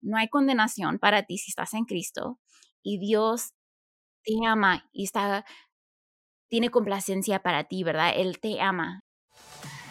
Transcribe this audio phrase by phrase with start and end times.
[0.00, 2.38] no hay condenación para ti si estás en Cristo
[2.82, 3.52] y Dios
[4.24, 5.44] te ama y está,
[6.48, 8.12] tiene complacencia para ti, ¿verdad?
[8.16, 9.00] Él te ama.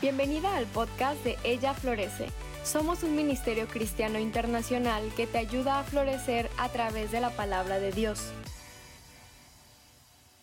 [0.01, 2.27] Bienvenida al podcast de Ella Florece.
[2.63, 7.79] Somos un ministerio cristiano internacional que te ayuda a florecer a través de la palabra
[7.79, 8.31] de Dios.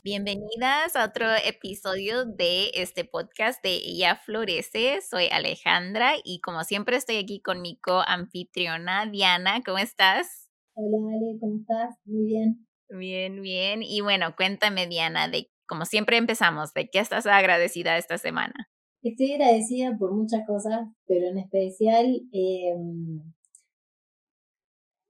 [0.07, 5.01] Bienvenidas a otro episodio de este podcast de Ella Florece.
[5.01, 9.63] Soy Alejandra y como siempre estoy aquí con mi co-anfitriona Diana.
[9.67, 10.49] ¿Cómo estás?
[10.75, 11.97] Hola Ale, ¿cómo estás?
[12.05, 12.69] Muy bien.
[12.89, 13.83] Bien, bien.
[13.83, 18.55] Y bueno, cuéntame Diana, de como siempre empezamos, ¿de qué estás agradecida esta semana?
[19.03, 22.77] Estoy agradecida por muchas cosas, pero en especial eh,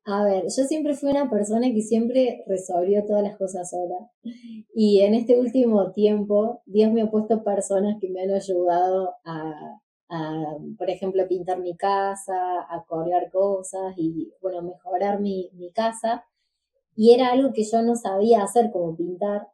[0.09, 4.09] a ver, yo siempre fui una persona que siempre resolvió todas las cosas sola.
[4.73, 9.81] Y en este último tiempo, Dios me ha puesto personas que me han ayudado a,
[10.09, 12.35] a por ejemplo, a pintar mi casa,
[12.71, 16.25] a colgar cosas y, bueno, mejorar mi, mi casa.
[16.95, 19.49] Y era algo que yo no sabía hacer como pintar.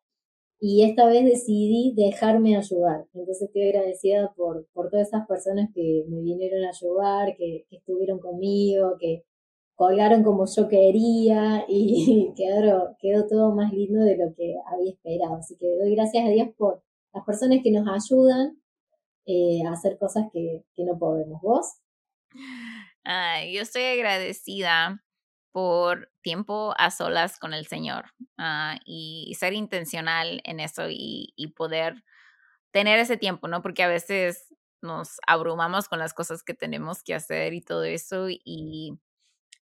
[0.61, 3.07] Y esta vez decidí dejarme ayudar.
[3.15, 7.77] Entonces estoy agradecida por, por todas esas personas que me vinieron a ayudar, que, que
[7.77, 9.25] estuvieron conmigo, que,
[9.75, 15.37] colgaron como yo quería y quedó, quedó todo más lindo de lo que había esperado.
[15.37, 18.59] Así que doy gracias a Dios por las personas que nos ayudan
[19.27, 21.41] eh, a hacer cosas que, que no podemos.
[21.42, 21.67] ¿Vos?
[23.53, 25.03] yo estoy agradecida
[25.53, 28.07] por tiempo a solas con el Señor
[28.39, 32.05] ah, y ser intencional en eso y, y poder
[32.70, 33.61] tener ese tiempo, ¿no?
[33.61, 34.47] Porque a veces
[34.81, 38.98] nos abrumamos con las cosas que tenemos que hacer y todo eso y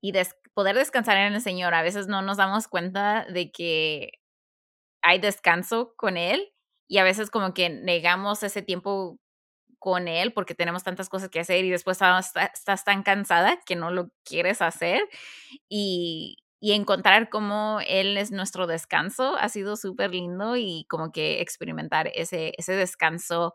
[0.05, 0.13] y
[0.53, 1.73] poder descansar en el Señor.
[1.73, 4.13] A veces no nos damos cuenta de que
[5.03, 6.53] hay descanso con Él
[6.87, 9.19] y a veces como que negamos ese tiempo
[9.79, 13.91] con Él porque tenemos tantas cosas que hacer y después estás, tan cansada que no
[13.91, 15.09] lo quieres hacer
[15.71, 21.41] y, y encontrar cómo Él es nuestro descanso ha sido súper lindo y como que
[21.41, 23.55] experimentar ese, ese descanso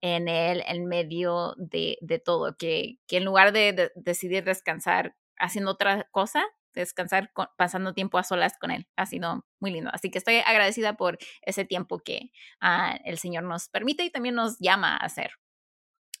[0.00, 5.72] en Él en medio de, de todo, que, que en lugar de decidir descansar haciendo
[5.72, 8.86] otra cosa, descansar, pasando tiempo a solas con él.
[8.96, 9.90] Ha sido muy lindo.
[9.92, 12.30] Así que estoy agradecida por ese tiempo que
[12.60, 15.32] ah, el Señor nos permite y también nos llama a hacer.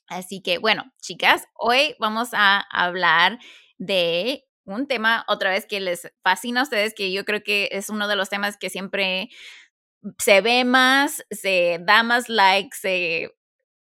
[0.08, 3.38] Así que bueno, chicas, hoy vamos a hablar
[3.78, 7.90] de un tema otra vez que les fascina a ustedes, que yo creo que es
[7.90, 9.28] uno de los temas que siempre
[10.18, 13.30] se ve más, se da más likes, se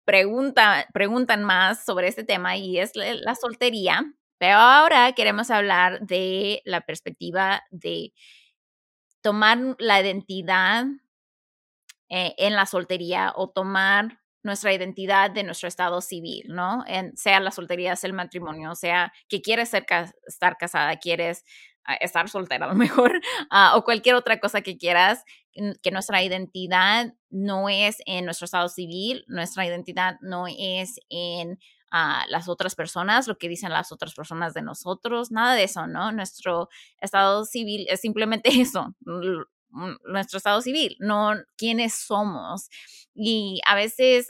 [0.04, 4.14] pregunta, preguntan más sobre este tema y es la soltería.
[4.38, 8.12] Pero ahora queremos hablar de la perspectiva de
[9.22, 10.84] tomar la identidad
[12.10, 16.84] eh, en la soltería o tomar nuestra identidad de nuestro estado civil, ¿no?
[17.16, 19.86] Sea la soltería, sea el matrimonio, sea que quieres ser,
[20.26, 21.44] estar casada, quieres
[21.84, 23.20] ah, estar soltera a lo mejor,
[23.50, 25.24] ah, o cualquier otra cosa que quieras,
[25.82, 31.58] que nuestra identidad no es en nuestro estado civil, nuestra identidad no es en
[31.96, 35.86] a las otras personas, lo que dicen las otras personas de nosotros, nada de eso,
[35.86, 36.10] ¿no?
[36.10, 36.68] Nuestro
[37.00, 38.96] estado civil es simplemente eso,
[40.04, 42.68] nuestro estado civil, no quiénes somos.
[43.14, 44.26] Y a veces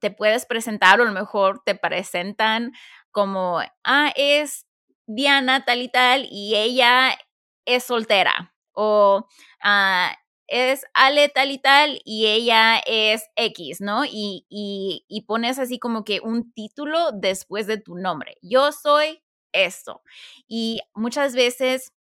[0.00, 2.72] te puedes presentar o a lo mejor te presentan
[3.10, 4.66] como, ah, es
[5.06, 7.18] Diana tal y tal y ella
[7.66, 9.26] es soltera o
[9.62, 10.16] ah,
[10.50, 14.04] es Ale tal y tal y ella es X, ¿no?
[14.04, 18.36] Y, y, pones así como que un título después de tu nombre.
[18.42, 19.22] Yo soy
[19.52, 20.02] esto.
[20.48, 21.92] Y muchas veces,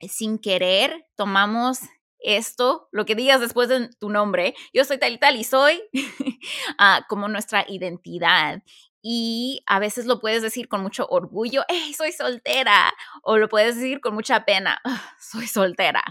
[0.00, 1.80] sin querer, tomamos
[2.18, 5.80] esto, lo que digas después de tu nombre, yo soy tal y tal y soy,
[6.78, 8.62] ah, como nuestra identidad.
[9.00, 13.76] Y a veces lo puedes decir con mucho orgullo, hey, soy soltera, o lo puedes
[13.76, 14.82] decir con mucha pena,
[15.20, 16.02] soy soltera.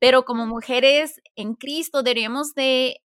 [0.00, 3.00] Pero como mujeres en Cristo deberíamos de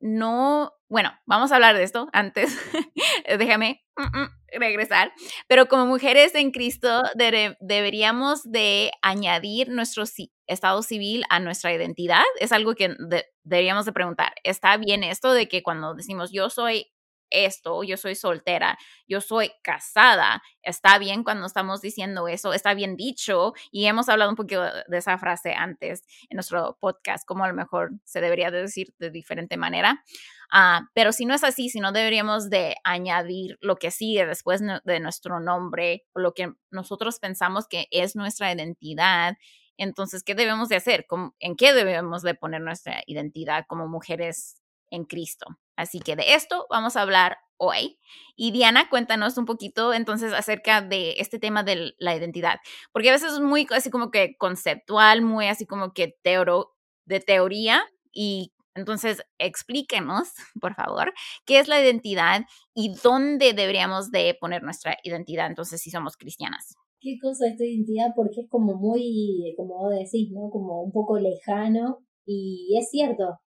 [0.00, 2.56] no, bueno, vamos a hablar de esto antes,
[3.38, 5.12] déjame mm, mm, regresar,
[5.46, 10.04] pero como mujeres en Cristo deberíamos de añadir nuestro
[10.46, 12.24] estado civil a nuestra identidad.
[12.40, 12.96] Es algo que
[13.44, 14.32] deberíamos de preguntar.
[14.42, 16.90] ¿Está bien esto de que cuando decimos yo soy
[17.30, 18.78] esto, yo soy soltera,
[19.08, 20.42] yo soy casada.
[20.62, 24.98] Está bien cuando estamos diciendo eso, está bien dicho y hemos hablado un poquito de
[24.98, 29.56] esa frase antes en nuestro podcast, como a lo mejor se debería decir de diferente
[29.56, 30.04] manera.
[30.52, 34.60] Ah, pero si no es así, si no deberíamos de añadir lo que sigue después
[34.60, 39.36] de nuestro nombre o lo que nosotros pensamos que es nuestra identidad,
[39.80, 41.06] entonces, ¿qué debemos de hacer?
[41.38, 44.59] ¿En qué debemos de poner nuestra identidad como mujeres
[44.90, 45.46] en Cristo?
[45.76, 47.98] Así que de esto vamos a hablar hoy.
[48.36, 52.58] Y Diana, cuéntanos un poquito entonces acerca de este tema de la identidad,
[52.92, 57.20] porque a veces es muy así como que conceptual, muy así como que teoro, de
[57.20, 57.82] teoría
[58.12, 60.28] y entonces explíquenos,
[60.60, 61.12] por favor,
[61.44, 62.42] qué es la identidad
[62.74, 66.76] y dónde deberíamos de poner nuestra identidad entonces si somos cristianas.
[67.00, 68.08] ¿Qué cosa es tu identidad?
[68.14, 70.50] Porque es como muy, como decís, ¿no?
[70.50, 73.40] Como un poco lejano y es cierto,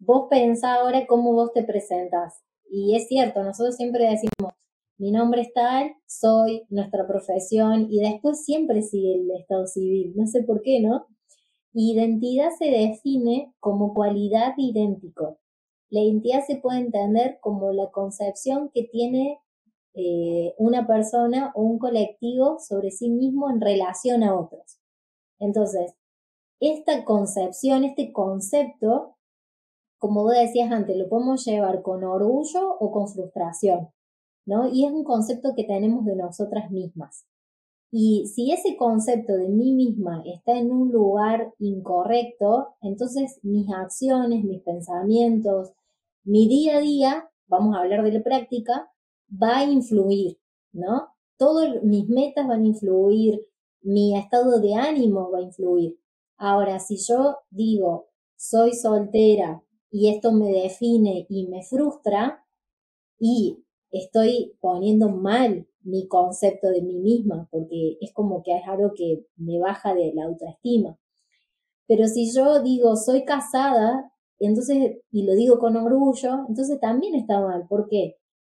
[0.00, 2.42] vos pensás ahora cómo vos te presentas.
[2.68, 4.52] Y es cierto, nosotros siempre decimos,
[4.98, 10.12] mi nombre es tal, soy nuestra profesión y después siempre sigue el estado civil.
[10.16, 11.06] No sé por qué, ¿no?
[11.72, 15.38] Identidad se define como cualidad idéntico.
[15.88, 19.38] La identidad se puede entender como la concepción que tiene
[19.94, 24.78] eh, una persona o un colectivo sobre sí mismo en relación a otros.
[25.38, 25.94] Entonces,
[26.60, 29.16] esta concepción, este concepto,
[30.00, 33.90] como vos decías antes, lo podemos llevar con orgullo o con frustración,
[34.46, 34.66] ¿no?
[34.72, 37.26] Y es un concepto que tenemos de nosotras mismas.
[37.92, 44.42] Y si ese concepto de mí misma está en un lugar incorrecto, entonces mis acciones,
[44.42, 45.72] mis pensamientos,
[46.24, 48.90] mi día a día, vamos a hablar de la práctica,
[49.30, 50.38] va a influir,
[50.72, 51.08] ¿no?
[51.36, 53.46] Todas mis metas van a influir,
[53.82, 55.98] mi estado de ánimo va a influir.
[56.38, 62.44] Ahora, si yo digo, soy soltera y esto me define y me frustra
[63.18, 68.92] y estoy poniendo mal mi concepto de mí misma, porque es como que es algo
[68.94, 70.98] que me baja de la autoestima.
[71.86, 77.40] Pero si yo digo, soy casada, entonces, y lo digo con orgullo, entonces también está
[77.40, 77.66] mal.
[77.68, 78.16] ¿Por qué?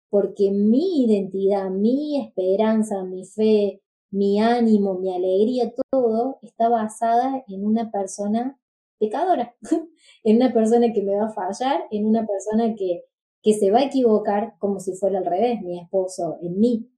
[0.09, 3.81] Porque mi identidad, mi esperanza, mi fe,
[4.11, 8.59] mi ánimo, mi alegría, todo está basada en una persona
[9.01, 9.55] pecadora,
[10.23, 13.05] en una persona que me va a fallar, en una persona que,
[13.41, 16.89] que se va a equivocar como si fuera al revés, mi esposo, en mí.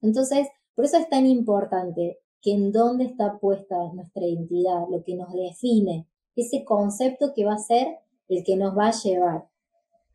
[0.00, 5.16] Entonces, por eso es tan importante que en dónde está puesta nuestra identidad, lo que
[5.16, 7.98] nos define, ese concepto que va a ser
[8.28, 9.48] el que nos va a llevar.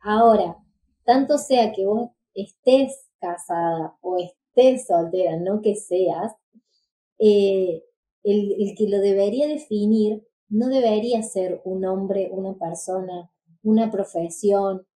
[0.00, 0.56] Ahora,
[1.04, 6.32] tanto sea que vos estés casada o estés soltera, no que seas,
[7.18, 7.84] eh,
[8.24, 13.30] el, que lo debería definir no debería ser un hombre, una persona,
[13.62, 14.86] una profesión,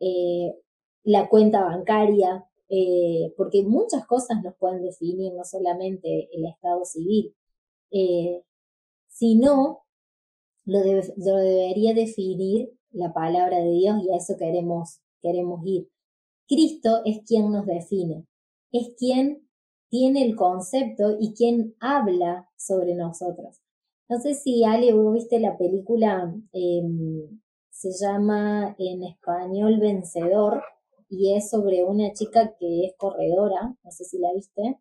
[0.00, 0.54] eh,
[1.04, 7.34] la cuenta bancaria, eh, porque muchas cosas nos pueden definir, no solamente el estado civil,
[9.08, 9.84] sino
[10.66, 10.78] lo,
[11.16, 15.88] lo, debería definir la palabra de Dios y a eso queremos, queremos ir.
[16.46, 18.26] Cristo es quien nos define
[18.72, 19.48] es quien
[19.88, 23.60] tiene el concepto y quien habla sobre nosotros.
[24.08, 27.40] No sé si Ale, vos viste la película, em,
[27.70, 30.62] se llama en español Vencedor
[31.10, 34.78] y es sobre una chica que es corredora, no sé si la viste,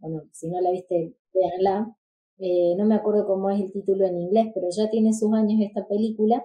[0.00, 1.96] bueno, si no la viste, véanla.
[2.38, 5.60] Eh, no me acuerdo cómo es el título en inglés, pero ya tiene sus años
[5.60, 6.44] esta película.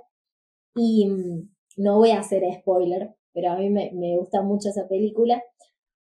[0.76, 5.44] Y mm, no voy a hacer spoiler, pero a mí me, gusta mucho esa película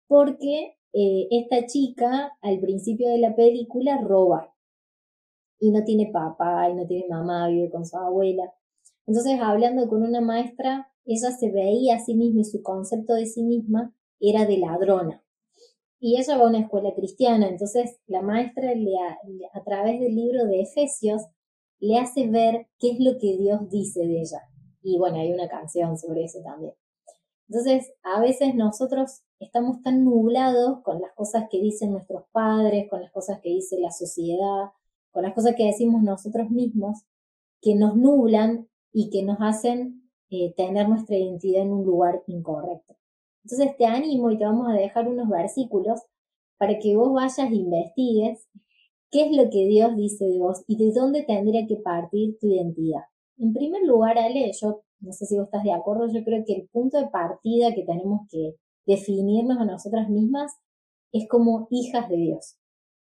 [0.08, 4.54] porque eh, esta chica al principio de la película roba
[5.60, 8.52] y no tiene papá y no tiene mamá, vive con su abuela.
[9.06, 13.26] Entonces, hablando con una maestra, ella se veía a sí misma y su concepto de
[13.26, 15.25] sí misma era de ladrona.
[16.00, 18.93] Y ella va a una escuela cristiana, entonces la maestra le
[19.52, 21.23] a través del libro de Efesios
[21.80, 24.42] le hace ver qué es lo que Dios dice de ella.
[24.83, 26.75] Y bueno, hay una canción sobre eso también.
[27.49, 33.00] Entonces, a veces nosotros estamos tan nublados con las cosas que dicen nuestros padres, con
[33.00, 34.71] las cosas que dice la sociedad,
[35.11, 37.05] con las cosas que decimos nosotros mismos,
[37.61, 42.97] que nos nublan y que nos hacen eh, tener nuestra identidad en un lugar incorrecto.
[43.45, 46.00] Entonces te animo y te vamos a dejar unos versículos
[46.59, 48.47] para que vos vayas e investigues
[49.11, 52.49] qué es lo que Dios dice de vos y de dónde tendría que partir tu
[52.49, 53.03] identidad.
[53.38, 56.55] En primer lugar, Ale, yo no sé si vos estás de acuerdo, yo creo que
[56.55, 60.53] el punto de partida que tenemos que definirnos a nosotras mismas
[61.12, 62.57] es como hijas de Dios.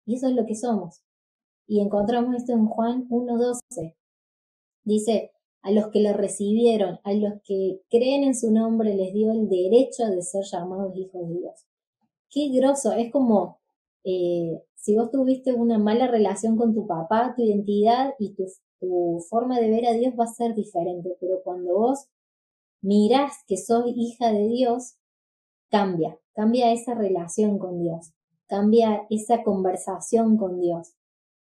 [0.06, 1.02] Y eso es lo que somos.
[1.70, 3.94] Y encontramos esto en Juan 1.12.
[4.82, 5.30] Dice,
[5.62, 9.48] a los que lo recibieron, a los que creen en su nombre, les dio el
[9.48, 11.66] derecho de ser llamados hijos de Dios.
[12.28, 13.60] Qué groso, es como
[14.02, 18.46] eh, si vos tuviste una mala relación con tu papá, tu identidad y tu
[18.80, 22.08] tu forma de ver a Dios va a ser diferente, pero cuando vos
[22.80, 24.96] mirás que sos hija de Dios,
[25.68, 28.12] cambia, cambia esa relación con Dios,
[28.46, 30.94] cambia esa conversación con Dios.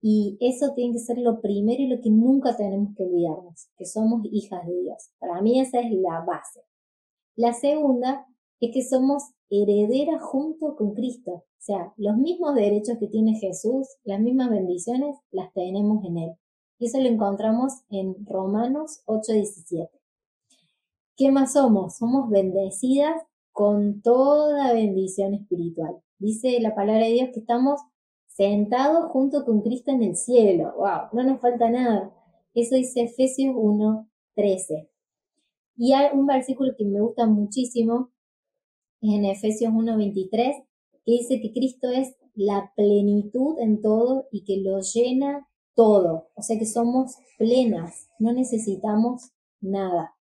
[0.05, 3.87] Y eso tiene que ser lo primero y lo que nunca tenemos que olvidarnos, que
[3.87, 5.11] somos hijas de Dios.
[5.21, 6.61] Para mí esa es la base.
[7.37, 8.27] La segunda
[8.61, 11.31] es que somos herederas junto con Cristo.
[11.33, 16.33] O sea, los mismos derechos que tiene Jesús, las mismas bendiciones, las tenemos en Él.
[16.81, 19.89] Y eso lo encontramos en Romanos 8:17.
[21.17, 21.97] ¿Qué más somos?
[21.99, 26.03] Somos bendecidas con toda bendición espiritual.
[26.19, 27.81] Dice la palabra de Dios que estamos
[28.35, 30.75] sentados junto con Cristo en el cielo.
[30.77, 31.09] ¡Wow!
[31.13, 32.13] No nos falta nada.
[32.55, 34.89] Eso dice Efesios 1:13.
[35.77, 38.11] Y hay un versículo que me gusta muchísimo
[39.01, 40.65] en Efesios 1:23,
[41.05, 46.29] que dice que Cristo es la plenitud en todo y que lo llena todo.
[46.35, 50.15] O sea que somos plenas, no necesitamos nada.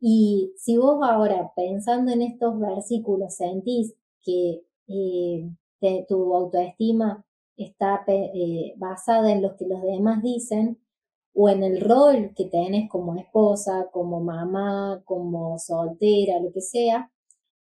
[0.00, 5.50] Y si vos ahora, pensando en estos versículos, sentís que eh,
[6.08, 7.24] tu autoestima
[7.56, 10.80] está eh, basada en lo que los demás dicen,
[11.32, 17.12] o en el rol que tenés como esposa, como mamá, como soltera, lo que sea,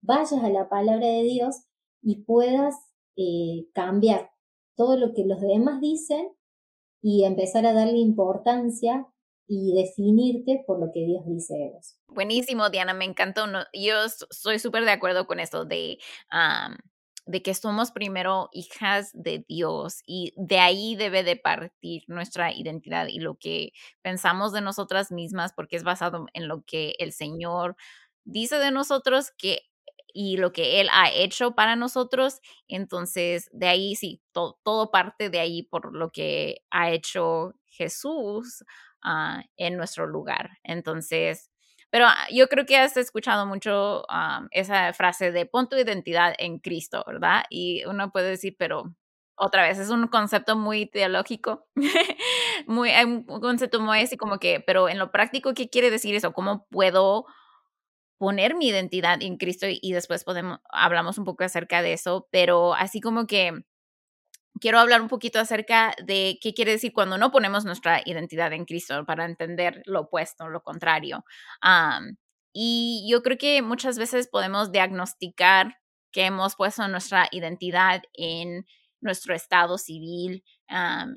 [0.02, 1.64] vayas a la palabra de Dios
[2.02, 2.76] y puedas
[3.18, 4.32] eh, cambiar
[4.76, 6.30] todo lo que los demás dicen
[7.02, 9.08] y empezar a darle importancia
[9.48, 11.98] y definirte por lo que Dios dice de vos.
[12.08, 13.46] Buenísimo, Diana, me encantó.
[13.74, 15.98] yo estoy súper de acuerdo con esto de
[17.28, 23.08] de que somos primero hijas de Dios y de ahí debe de partir nuestra identidad
[23.08, 27.76] y lo que pensamos de nosotras mismas porque es basado en lo que el Señor
[28.26, 29.62] dice de nosotros que
[30.14, 32.42] y lo que Él ha hecho para nosotros.
[32.68, 38.64] Entonces, de ahí sí, todo parte de ahí por lo que ha hecho Jesús
[39.04, 40.58] ah, en nuestro lugar.
[40.64, 41.52] Entonces,
[41.90, 44.06] pero ah, yo creo que has escuchado mucho
[44.52, 47.44] esa frase de pon tu identidad en Cristo, ¿verdad?
[47.50, 48.96] Y uno puede decir, pero
[49.38, 51.68] otra vez, es un concepto muy teológico,
[52.68, 56.34] muy, un concepto muy así como que, pero en lo práctico, ¿qué quiere decir eso?
[56.34, 57.26] ¿Cómo puedo
[58.18, 59.68] poner mi identidad en Cristo?
[59.68, 63.52] Y, y después podemos, hablamos un poco acerca de eso, pero así como que
[64.60, 68.66] quiero hablar un poquito acerca de qué quiere decir cuando no ponemos nuestra identidad en
[68.66, 71.24] Cristo para entender lo opuesto, lo contrario.
[72.54, 75.78] y yo creo que muchas veces podemos diagnosticar
[76.12, 78.66] que hemos puesto nuestra identidad en
[79.02, 80.44] nuestro estado civil,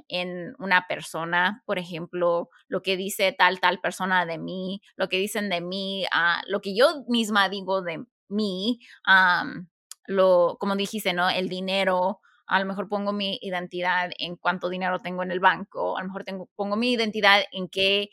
[0.09, 5.16] en una persona, por ejemplo, lo que dice tal, tal persona de mí, lo que
[5.16, 8.80] dicen de mí, uh, lo que yo misma digo de mí,
[10.06, 11.30] lo, como dijiste, ¿no?
[11.30, 12.20] El dinero,
[12.50, 16.09] a lo mejor pongo mi identidad en cuánto dinero tengo en el banco, a lo
[16.09, 16.25] mejor
[16.57, 18.11] pongo mi identidad en qué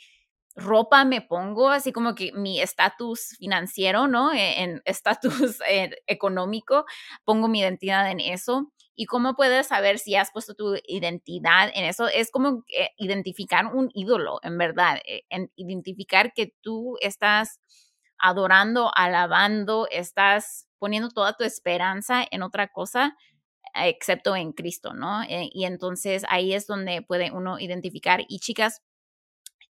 [0.55, 4.31] ropa me pongo, así como que mi estatus financiero, ¿no?
[4.31, 6.85] E, en estatus eh, económico,
[7.25, 8.71] pongo mi identidad en eso.
[8.95, 12.07] ¿Y cómo puedes saber si has puesto tu identidad en eso?
[12.07, 12.63] Es como
[12.97, 17.59] identificar un ídolo, en verdad, e, en identificar que tú estás
[18.19, 23.15] adorando, alabando, estás poniendo toda tu esperanza en otra cosa
[23.73, 25.23] excepto en Cristo, ¿no?
[25.23, 28.23] Eh, y entonces ahí es donde puede uno identificar.
[28.27, 28.81] Y chicas,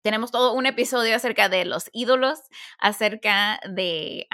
[0.02, 2.38] tenemos todo un episodio acerca de los ídolos,
[2.78, 4.28] acerca de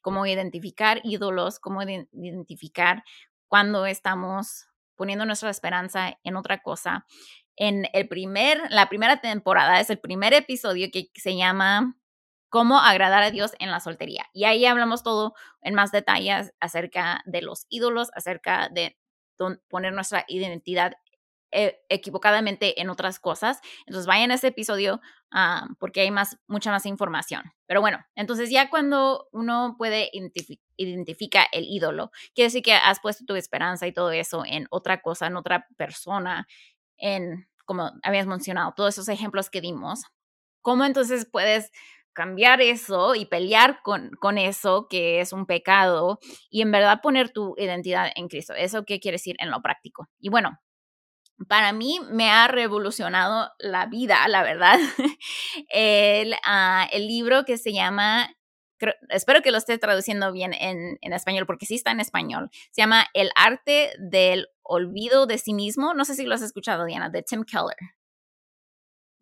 [0.00, 3.04] cómo identificar ídolos, cómo identificar
[3.46, 4.66] cuando estamos
[4.96, 7.06] poniendo nuestra esperanza en otra cosa.
[7.56, 11.94] En el primer, la primera temporada es el primer episodio que se llama
[12.52, 14.26] cómo agradar a Dios en la soltería.
[14.34, 15.32] Y ahí hablamos todo
[15.62, 18.98] en más detalles acerca de los ídolos, acerca de
[19.70, 20.92] poner nuestra identidad
[21.50, 23.58] eh, equivocadamente en otras cosas.
[23.86, 27.42] Entonces vayan a ese episodio ah, porque hay más, mucha más información.
[27.64, 30.10] Pero bueno, entonces ya cuando uno puede
[30.76, 35.00] identificar el ídolo, quiere decir que has puesto tu esperanza y todo eso en otra
[35.00, 36.46] cosa, en otra persona,
[36.98, 40.02] en, como habías mencionado, todos esos ejemplos que dimos.
[40.60, 41.72] ¿Cómo entonces puedes
[42.12, 46.18] cambiar eso y pelear con, con eso que es un pecado
[46.50, 48.54] y en verdad poner tu identidad en Cristo.
[48.54, 50.08] ¿Eso qué quiere decir en lo práctico?
[50.18, 50.58] Y bueno,
[51.48, 54.78] para mí me ha revolucionado la vida, la verdad,
[55.70, 58.28] el, ah, el libro que se llama,
[59.08, 62.82] espero que lo esté traduciendo bien en, en, español, porque sí está en español, se
[62.82, 65.94] llama El arte del olvido de sí mismo.
[65.94, 67.76] No sé si lo has escuchado, Diana, de Tim Keller.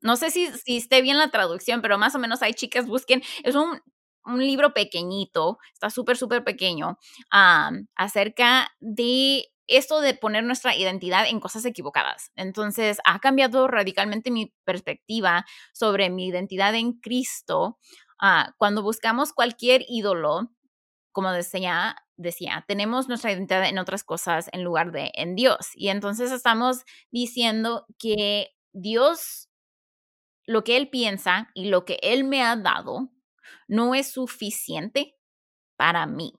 [0.01, 3.23] No sé si, esté bien la traducción, pero más o menos hay chicas, busquen.
[3.43, 3.81] Es un,
[4.25, 6.99] un libro pequeñito, está súper, súper pequeño,
[7.97, 12.33] acerca de esto de poner nuestra identidad en cosas equivocadas.
[12.35, 17.79] Entonces, ha cambiado radicalmente mi perspectiva sobre mi identidad en Cristo.
[18.21, 20.51] Ah, cuando buscamos cualquier ídolo,
[21.13, 25.69] como decía, decía, tenemos nuestra identidad en otras cosas en lugar de en Dios.
[25.75, 29.50] Y entonces estamos diciendo que Dios
[30.47, 33.11] lo que Él piensa y lo que Él me ha dado
[33.69, 35.17] no es suficiente
[35.77, 36.35] para mí.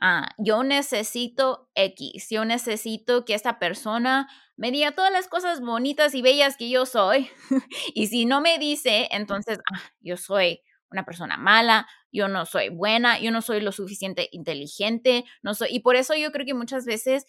[0.00, 6.14] Ah, yo necesito X, yo necesito que esta persona me diga todas las cosas bonitas
[6.14, 7.28] y bellas que yo soy.
[7.94, 10.60] y si no me dice, entonces ah, yo soy
[10.90, 15.68] una persona mala, yo no soy buena, yo no soy lo suficiente inteligente, no soy.
[15.70, 17.26] Y por eso yo creo que muchas veces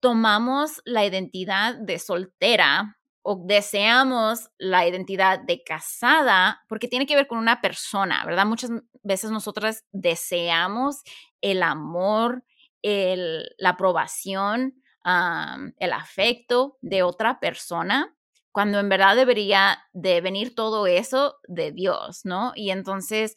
[0.00, 2.97] tomamos la identidad de soltera
[3.30, 8.46] o deseamos la identidad de casada porque tiene que ver con una persona, ¿verdad?
[8.46, 8.70] Muchas
[9.02, 11.02] veces nosotras deseamos
[11.42, 12.42] el amor,
[12.80, 18.16] el, la aprobación, el afecto de otra persona,
[18.50, 22.52] cuando en verdad debería de venir todo eso de Dios, ¿no?
[22.54, 23.34] Y entonces,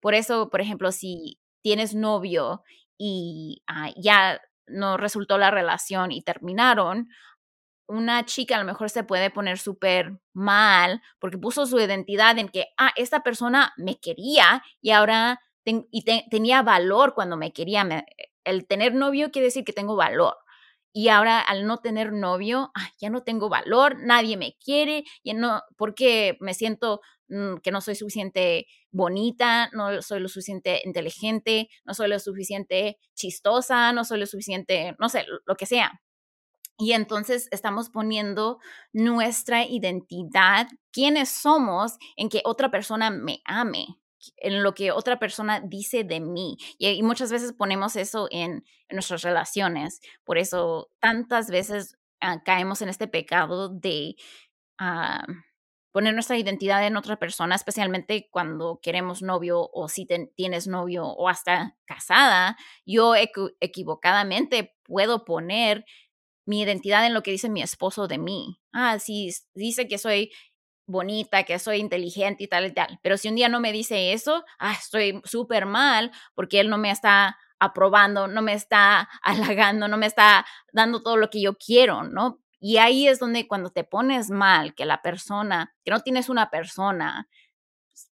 [0.00, 2.62] por eso, por ejemplo, si tienes novio
[2.98, 7.08] y ah, ya no resultó la relación y terminaron,
[7.92, 12.48] una chica a lo mejor se puede poner súper mal porque puso su identidad en
[12.48, 18.06] que, ah, esta persona me quería y ahora y tenía valor cuando me quería.
[18.44, 20.36] el tener novio quiere decir que tengo valor.
[20.94, 25.62] Y ahora al no tener novio, ya no tengo valor, nadie me quiere, ya no,
[25.76, 31.94] porque me siento mm, que no soy suficiente bonita, no soy lo suficiente inteligente, no
[31.94, 36.00] soy lo suficiente chistosa, no soy lo suficiente, no sé, lo que sea.
[36.82, 38.58] Y entonces estamos poniendo
[38.92, 44.00] nuestra identidad, quiénes somos, en que otra persona me ame,
[44.38, 46.56] en lo que otra persona dice de mí.
[46.78, 50.00] Y, muchas veces ponemos eso en, nuestras relaciones.
[50.24, 54.16] Por eso tantas veces ah, caemos en este pecado de
[54.78, 55.24] ah,
[55.92, 61.28] poner nuestra identidad en otra persona, especialmente cuando queremos novio o si tienes novio o
[61.28, 62.56] hasta casada.
[62.84, 65.84] Yo equivocadamente puedo poner
[66.44, 68.58] mi identidad en lo que dice mi esposo de mí.
[68.72, 70.32] Ah, si dice que soy
[70.86, 72.98] bonita, que soy inteligente y tal y tal.
[73.02, 76.78] Pero si un día no me dice eso, ah, estoy súper mal porque él no
[76.78, 81.56] me está aprobando, no me está halagando, no me está dando todo lo que yo
[81.56, 82.40] quiero, ¿no?
[82.60, 86.48] Y ahí es donde cuando te pones mal, que la persona, que no tienes una
[86.48, 87.28] persona,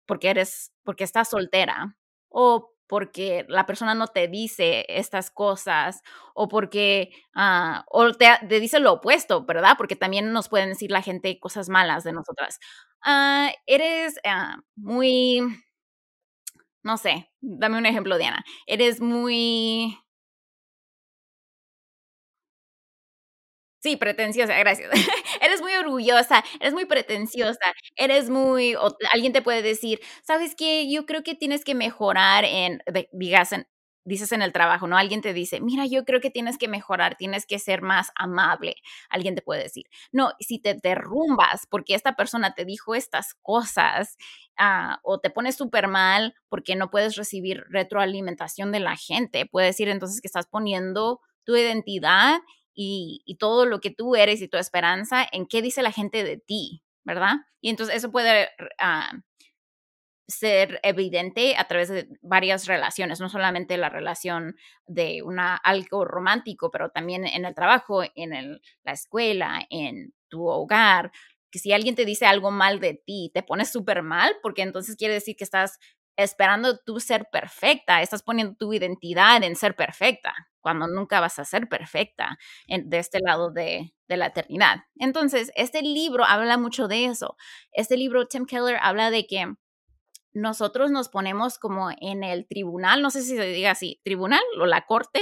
[0.06, 1.96] porque eres, porque estás soltera,
[2.28, 6.02] o porque la persona no te dice estas cosas
[6.34, 8.26] o porque ah, o te,
[8.60, 9.74] dice lo opuesto, ¿verdad?
[9.78, 12.58] Porque también nos pueden decir la gente cosas malas de nosotras.
[13.02, 15.40] Ah, eres ah, muy,
[16.82, 18.44] no sé, dame un ejemplo, Diana.
[18.66, 19.98] Eres muy
[23.84, 24.90] Sí, pretenciosa, gracias.
[25.42, 28.74] eres muy orgullosa, eres muy pretenciosa, eres muy,
[29.12, 32.82] alguien te puede decir, sabes qué, yo creo que tienes que mejorar en,
[34.06, 34.96] dices en el trabajo, ¿no?
[34.96, 38.76] Alguien te dice, mira, yo creo que tienes que mejorar, tienes que ser más amable.
[39.10, 44.16] Alguien te puede decir, no, si te derrumbas porque esta persona te dijo estas cosas
[44.56, 49.66] ah, o te pones súper mal porque no puedes recibir retroalimentación de la gente, puede
[49.66, 52.40] decir entonces que estás poniendo tu identidad
[52.74, 56.38] y, todo lo que tú eres y tu esperanza en qué dice la gente de
[56.38, 57.36] ti, ¿verdad?
[57.60, 59.12] Y entonces eso puede ah,
[60.26, 64.56] ser evidente a través de varias relaciones, no solamente la relación
[64.86, 71.12] de una, algo romántico, pero también en el trabajo, en la escuela, en tu hogar,
[71.50, 74.96] que si alguien te dice algo mal de ti, te pones súper mal, porque entonces
[74.96, 75.78] quiere decir que estás
[76.16, 80.34] esperando tú ser perfecta, estás poniendo tu identidad en ser perfecta,
[80.64, 84.78] cuando nunca vas a ser perfecta de este lado de, la eternidad.
[84.96, 87.36] Entonces, este libro habla mucho de eso.
[87.70, 89.52] Este libro, Tim Keller, habla de que
[90.32, 94.64] nosotros nos ponemos como en el tribunal, no sé si se diga así, tribunal o
[94.64, 95.20] la corte,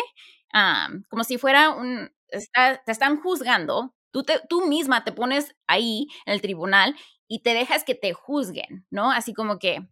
[1.09, 6.40] como si fuera un, te están juzgando, tú, tú misma te pones ahí en el
[6.40, 6.94] tribunal
[7.26, 9.11] y te dejas que te juzguen, ¿no?
[9.11, 9.88] Así como que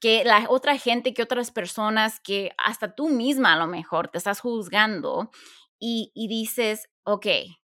[0.00, 4.18] que la otra gente, que otras personas, que hasta tú misma a lo mejor te
[4.18, 5.30] estás juzgando
[5.78, 7.26] y, dices, ok,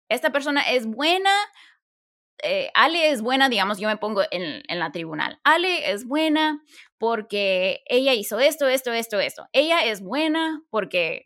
[0.09, 1.31] esta persona es buena,
[2.43, 5.39] eh, Ale es buena, digamos, yo me pongo en, en, la tribunal.
[5.43, 6.61] Ale es buena
[6.97, 9.47] porque ella hizo esto, esto, esto, esto.
[9.53, 11.23] Ella es buena porque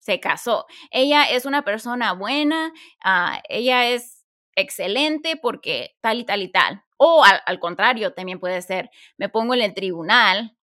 [0.00, 0.66] se casó.
[0.90, 2.72] Ella es una persona buena,
[3.04, 4.19] ah, ella es
[4.56, 6.82] excelente porque tal y tal y tal.
[6.96, 10.56] O al, contrario, también puede ser, me pongo en el tribunal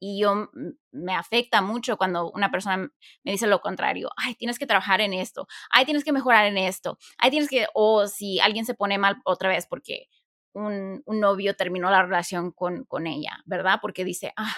[0.00, 0.50] y yo
[0.90, 2.90] me afecta mucho cuando una persona
[3.24, 6.58] me dice lo contrario, ay, tienes que trabajar en esto, ay, tienes que mejorar en
[6.58, 10.08] esto, ay, tienes que, o si alguien se pone mal otra vez porque
[10.54, 13.78] un, novio terminó la relación con, con ella, ¿verdad?
[13.82, 14.54] Porque dice, ah,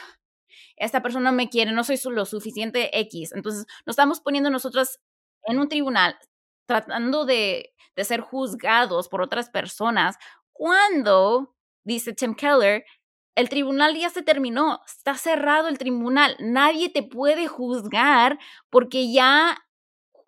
[0.76, 3.32] esta persona me quiere, no soy lo suficiente X.
[3.32, 5.00] Entonces, nos estamos poniendo nosotros
[5.44, 6.16] en un tribunal
[6.68, 10.16] tratando de, de ser juzgados por otras personas
[10.52, 11.54] cuando,
[11.84, 12.84] dice Tim Keller,
[13.34, 19.56] el tribunal ya se terminó, está cerrado el tribunal, nadie te puede juzgar porque ya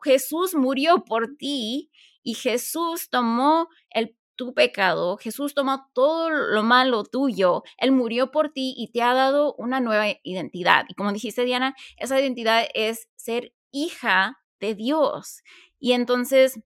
[0.03, 1.91] Jesús murió por ti
[2.23, 8.53] y Jesús tomó el tu pecado, Jesús tomó todo lo malo tuyo, Él murió por
[8.53, 10.87] ti y te ha dado una nueva identidad.
[10.89, 15.43] Y como dijiste, Diana, esa identidad es ser hija de Dios.
[15.79, 16.61] Y entonces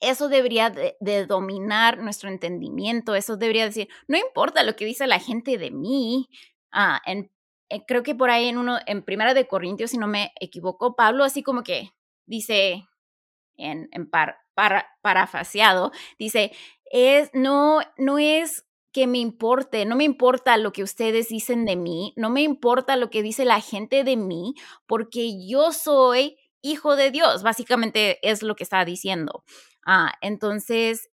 [0.00, 5.18] eso debería de, dominar nuestro entendimiento, eso debería decir, no importa lo que dice la
[5.18, 6.28] gente de mí,
[6.72, 7.30] ah, en,
[7.70, 10.96] eh, creo que por ahí en uno, en Primera de Corintios, si no me equivoco,
[10.96, 11.90] Pablo así como que
[12.26, 12.86] dice
[13.56, 16.52] en, en par, para, parafaseado, dice,
[16.90, 21.76] es, no, no es que me importe, no me importa lo que ustedes dicen de
[21.76, 24.54] mí, no me importa lo que dice la gente de mí,
[24.86, 29.44] porque yo soy hijo de Dios, básicamente es lo que está diciendo.
[29.86, 31.10] Ah, entonces,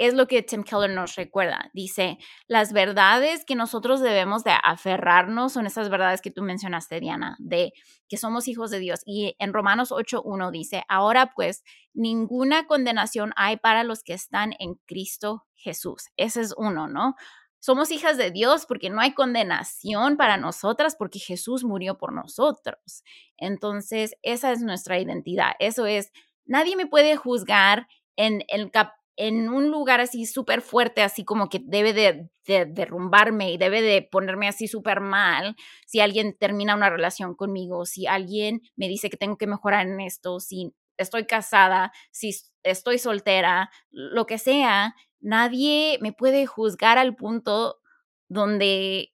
[0.00, 1.70] es lo que Tim Keller nos recuerda.
[1.74, 2.16] Dice,
[2.48, 7.72] las verdades que nosotros debemos de aferrarnos son esas verdades que tú mencionaste, Diana, de
[8.08, 9.00] que somos hijos de Dios.
[9.04, 14.76] Y en Romanos 8.1 dice, ahora pues, ninguna condenación hay para los que están en
[14.86, 16.04] Cristo Jesús.
[16.16, 17.14] Ese es uno, ¿no?
[17.60, 23.04] Somos hijas de Dios porque no hay condenación para nosotras porque Jesús murió por nosotros.
[23.36, 25.52] Entonces, esa es nuestra identidad.
[25.58, 26.10] Eso es,
[26.44, 28.92] nadie me puede juzgar en cap
[29.22, 34.00] en un lugar así súper fuerte, así como que debe de, derrumbarme y debe de
[34.00, 39.18] ponerme así súper mal si alguien termina una relación conmigo, si alguien me dice que
[39.18, 45.98] tengo que mejorar en esto, si estoy casada, si estoy soltera, lo que sea, nadie
[46.00, 47.80] me puede juzgar al punto
[48.28, 49.12] donde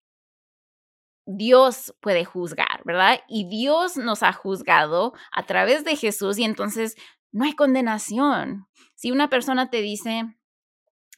[1.27, 3.21] Dios puede juzgar, ¿verdad?
[3.29, 6.95] Y Dios nos ha juzgado a través de Jesús y entonces
[7.33, 8.69] no hay condenación.
[8.95, 10.37] Si una persona te dice,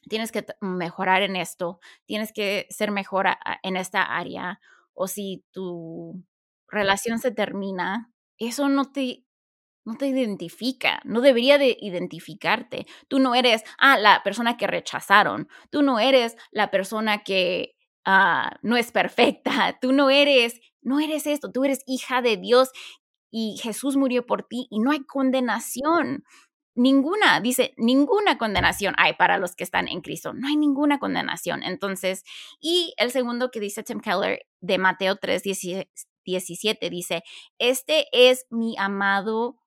[0.09, 3.27] tienes que mejorar en esto, tienes que ser mejor
[3.63, 4.59] en esta área,
[4.93, 6.23] o si tu
[6.67, 9.23] relación se termina, eso no te,
[9.89, 12.85] no te identifica, no debería de identificarte.
[13.07, 17.75] Tú no eres, ah, la persona que rechazaron, tú no eres la persona que
[18.05, 22.69] ah, no es perfecta, tú no eres, no eres esto, tú eres hija de Dios
[23.31, 26.23] y Jesús murió por ti y no hay condenación.
[26.75, 30.33] Ninguna, dice, ninguna condenación hay para los que están en Cristo.
[30.33, 31.63] No hay ninguna condenación.
[31.63, 32.23] Entonces,
[32.61, 35.41] y el segundo que dice Tim Keller de Mateo 3,
[36.23, 37.23] 17 dice,
[37.57, 39.57] este es mi amado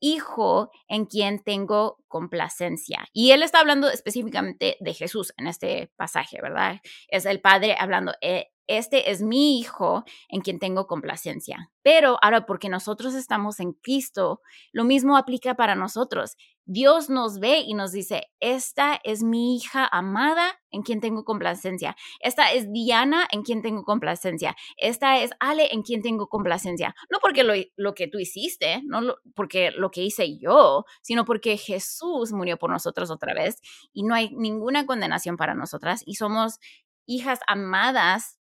[0.00, 3.06] hijo en quien tengo complacencia.
[3.12, 6.80] Y él está hablando específicamente de Jesús en este pasaje, ¿verdad?
[7.08, 11.70] Es el Padre hablando, eh, este es mi hijo en quien tengo complacencia.
[11.82, 14.40] Pero ahora, porque nosotros estamos en Cristo,
[14.72, 16.36] lo mismo aplica para nosotros.
[16.66, 21.96] Dios nos ve y nos dice, esta es mi hija amada en quien tengo complacencia.
[22.20, 24.54] Esta es Diana en quien tengo complacencia.
[24.76, 26.94] Esta es Ale en quien tengo complacencia.
[27.10, 31.56] No porque lo, lo que tú hiciste, no porque lo que hice yo, sino porque
[31.56, 33.56] Jesús murió por nosotros otra vez
[33.92, 36.60] y no hay ninguna condenación para nosotras y somos
[37.06, 38.39] hijas amadas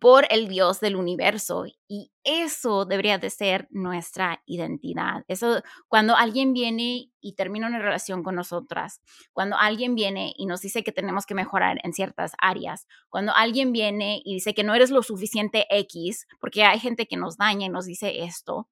[0.00, 5.24] por el Dios del universo y eso debería de ser nuestra identidad.
[5.28, 9.00] Eso cuando alguien viene y termina una relación con nosotras,
[9.32, 13.72] cuando alguien viene y nos dice que tenemos que mejorar en ciertas áreas, cuando alguien
[13.72, 17.66] viene y dice que no eres lo suficiente X, porque hay gente que nos daña
[17.66, 18.68] y nos dice esto,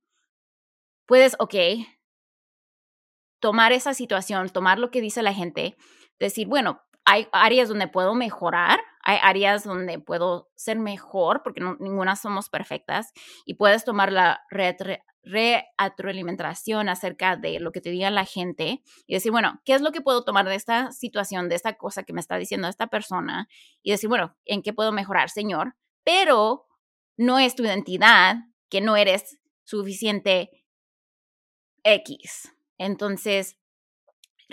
[1.06, 1.54] puedes, ok,
[3.38, 5.76] tomar esa situación, tomar lo que dice la gente,
[6.18, 12.16] decir, bueno, hay áreas donde puedo mejorar, hay áreas donde puedo ser mejor, porque ninguna
[12.16, 13.12] somos perfectas,
[13.44, 19.32] y puedes tomar la retroalimentación acerca de lo que te diga la gente y decir,
[19.32, 22.20] bueno, ¿qué es lo que puedo tomar de esta situación, de esta cosa que me
[22.20, 23.48] está diciendo esta persona?
[23.82, 25.74] Y decir, bueno, ¿en qué puedo mejorar, Señor?
[26.04, 26.66] Pero
[27.16, 28.36] no es tu identidad
[28.68, 30.50] que no eres suficiente
[31.84, 32.52] X.
[32.78, 33.58] Entonces,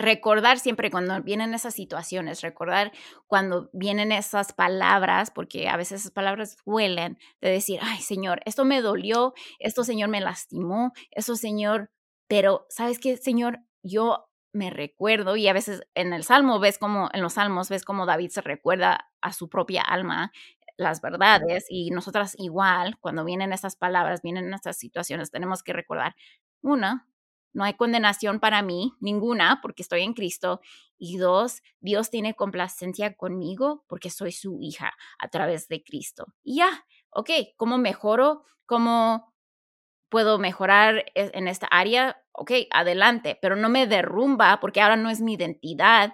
[0.00, 2.92] recordar siempre cuando vienen esas situaciones, recordar
[3.26, 8.64] cuando vienen esas palabras, porque a veces esas palabras duelen, de decir, ay Señor, esto
[8.64, 11.90] me dolió, esto Señor me lastimó, esto Señor,
[12.28, 13.60] pero ¿sabes qué, Señor?
[13.82, 17.84] Yo me recuerdo y a veces en el Salmo ves como, en los Salmos ves
[17.84, 20.32] como David se recuerda a su propia alma
[20.76, 26.16] las verdades y nosotras igual, cuando vienen esas palabras, vienen estas situaciones, tenemos que recordar,
[26.62, 27.06] una,
[27.52, 30.60] no hay condenación para mí, ninguna, porque estoy en Cristo.
[30.98, 36.26] Y dos, Dios tiene complacencia conmigo porque soy su hija a través de Cristo.
[36.42, 38.44] Y ya, ok, ¿cómo mejoro?
[38.66, 39.34] ¿Cómo
[40.08, 42.22] puedo mejorar e, en esta área?
[42.32, 46.12] Ok, adelante, pero no me derrumba porque ahora no es mi identidad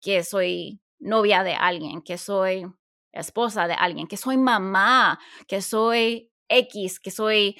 [0.00, 2.66] que soy novia de alguien, que soy
[3.12, 7.56] esposa de alguien, que soy mamá, que soy X, que soy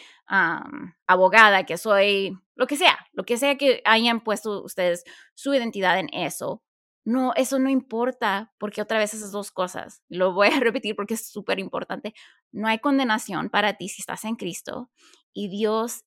[1.07, 5.99] abogada, que soy lo que sea, lo que sea que hayan puesto ustedes su identidad
[5.99, 6.63] en eso.
[7.05, 11.15] No, eso no importa, porque otra vez esas dos cosas, lo voy a repetir porque
[11.15, 12.15] es súper importante,
[12.53, 14.91] no hay condenación para ti si estás en Cristo
[15.33, 16.05] y Dios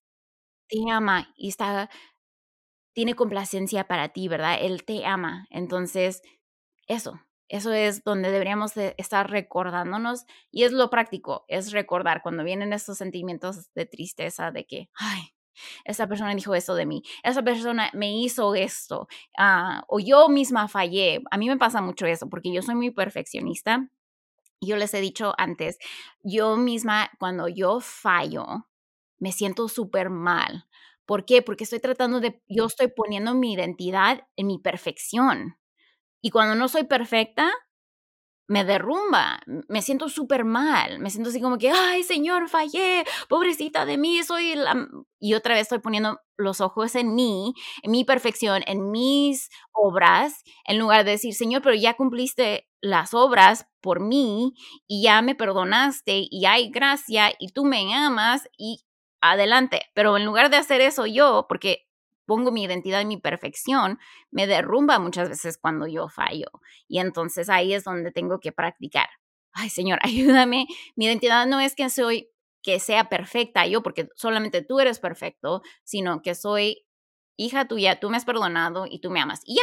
[0.68, 1.90] te ama y está,
[2.94, 4.58] tiene complacencia para ti, ¿verdad?
[4.60, 5.46] Él te ama.
[5.50, 6.22] Entonces,
[6.86, 7.20] eso,
[7.54, 12.98] eso es donde deberíamos estar recordándonos y es lo práctico, es recordar cuando vienen estos
[12.98, 15.22] sentimientos de tristeza de que, ay,
[15.84, 19.06] esa persona dijo esto de mí, esa persona me hizo esto,
[19.38, 21.22] ah, o yo misma fallé.
[21.30, 23.88] A mí me pasa mucho eso porque yo soy muy perfeccionista.
[24.60, 25.78] Yo les he dicho antes,
[26.24, 28.66] yo misma cuando yo fallo,
[29.18, 30.66] me siento súper mal.
[31.06, 31.40] ¿Por qué?
[31.40, 35.56] Porque estoy tratando de, yo estoy poniendo mi identidad en mi perfección.
[36.24, 37.52] Y cuando no soy perfecta,
[38.48, 43.84] me derrumba, me siento súper mal, me siento así como que, ay Señor, fallé, pobrecita
[43.84, 44.88] de mí, soy la...
[45.20, 50.42] Y otra vez estoy poniendo los ojos en mí, en mi perfección, en mis obras,
[50.66, 54.54] en lugar de decir, Señor, pero ya cumpliste las obras por mí
[54.86, 58.82] y ya me perdonaste y hay gracia y tú me amas y
[59.20, 59.82] adelante.
[59.92, 61.83] Pero en lugar de hacer eso yo, porque
[62.26, 63.98] pongo mi identidad en mi perfección,
[64.30, 66.48] me derrumba muchas veces cuando yo fallo.
[66.88, 69.08] Y entonces ahí es donde tengo que practicar.
[69.52, 70.66] Ay, Señor, ayúdame.
[70.96, 72.30] Mi identidad no es que soy
[72.62, 76.86] que sea perfecta yo, porque solamente tú eres perfecto, sino que soy
[77.36, 79.42] hija tuya, tú me has perdonado y tú me amas.
[79.44, 79.62] Y ya,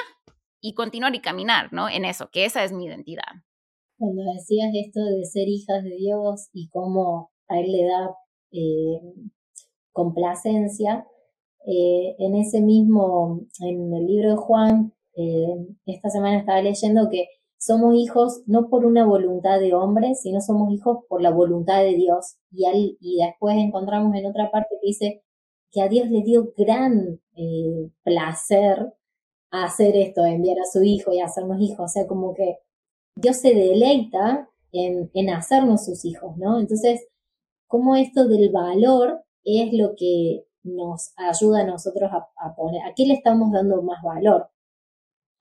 [0.62, 1.90] y continuar y caminar, ¿no?
[1.90, 3.44] En eso, que esa es mi identidad.
[3.98, 8.16] Cuando decías esto de ser hijas de Dios y cómo a Él le da
[8.52, 9.32] eh,
[9.92, 11.08] complacencia,
[11.66, 17.28] eh, en ese mismo, en el libro de Juan, eh, esta semana estaba leyendo que
[17.60, 21.96] somos hijos no por una voluntad de hombre, sino somos hijos por la voluntad de
[21.96, 22.38] Dios.
[22.52, 25.24] Y, y después encontramos en otra parte que dice
[25.72, 28.94] que a Dios le dio gran eh, placer
[29.52, 31.80] hacer esto, enviar a su hijo y hacernos hijos.
[31.80, 32.58] O sea, como que
[33.16, 36.60] Dios se deleita en, en hacernos sus hijos, ¿no?
[36.60, 37.06] Entonces,
[37.68, 43.06] como esto del valor es lo que nos ayuda a nosotros a, poner, ¿a qué
[43.06, 44.50] le estamos dando más valor?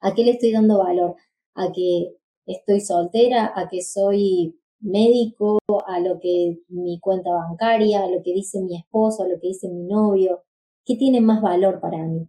[0.01, 1.15] ¿A qué le estoy dando valor?
[1.55, 3.53] ¿A que estoy soltera?
[3.55, 5.59] ¿A que soy médico?
[5.85, 8.03] ¿A lo que mi cuenta bancaria?
[8.03, 9.23] ¿A lo que dice mi esposo?
[9.23, 10.43] ¿A lo que dice mi novio?
[10.85, 12.27] ¿Qué tiene más valor para mí?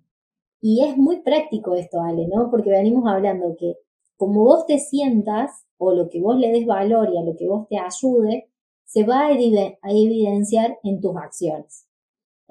[0.61, 2.51] Y es muy práctico esto, Ale, ¿no?
[2.51, 3.79] Porque venimos hablando que
[4.17, 7.49] como vos te sientas o lo que vos le des valor y a lo que
[7.49, 8.49] vos te ayude,
[8.85, 11.89] se va a evidenciar en tus acciones.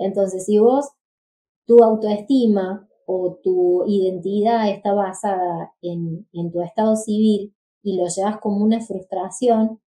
[0.01, 0.89] Entonces, si vos,
[1.65, 8.63] tu autoestima o tu identidad está basada en, tu estado civil y lo llevas como
[8.63, 9.79] una frustración,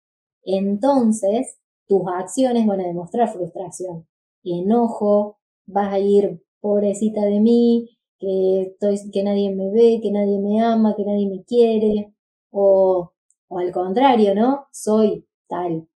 [0.44, 4.08] entonces tus acciones van a demostrar frustración.
[4.44, 10.40] Enojo, vas a ir, pobrecita de mí, que, estoy, que nadie me ve, que nadie
[10.40, 12.14] me ama, que nadie me quiere,
[12.52, 13.12] o
[13.50, 14.68] al contrario, ¿no?
[14.72, 15.88] Soy tal,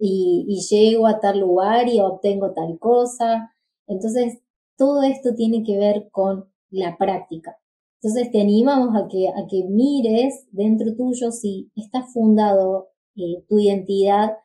[0.00, 3.52] y, llego a tal lugar y obtengo tal cosa.
[3.86, 4.38] Entonces,
[4.76, 7.56] todo esto tiene que ver con la práctica.
[8.02, 13.58] Entonces, te animamos a que, a que mires dentro tuyo si está fundado eh, tu
[13.58, 14.38] identidad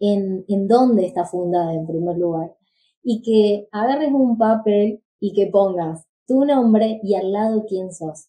[0.00, 2.56] en, en dónde está fundada en primer lugar.
[3.02, 8.28] Y que agarres un papel y que pongas tu nombre y al lado quién sos.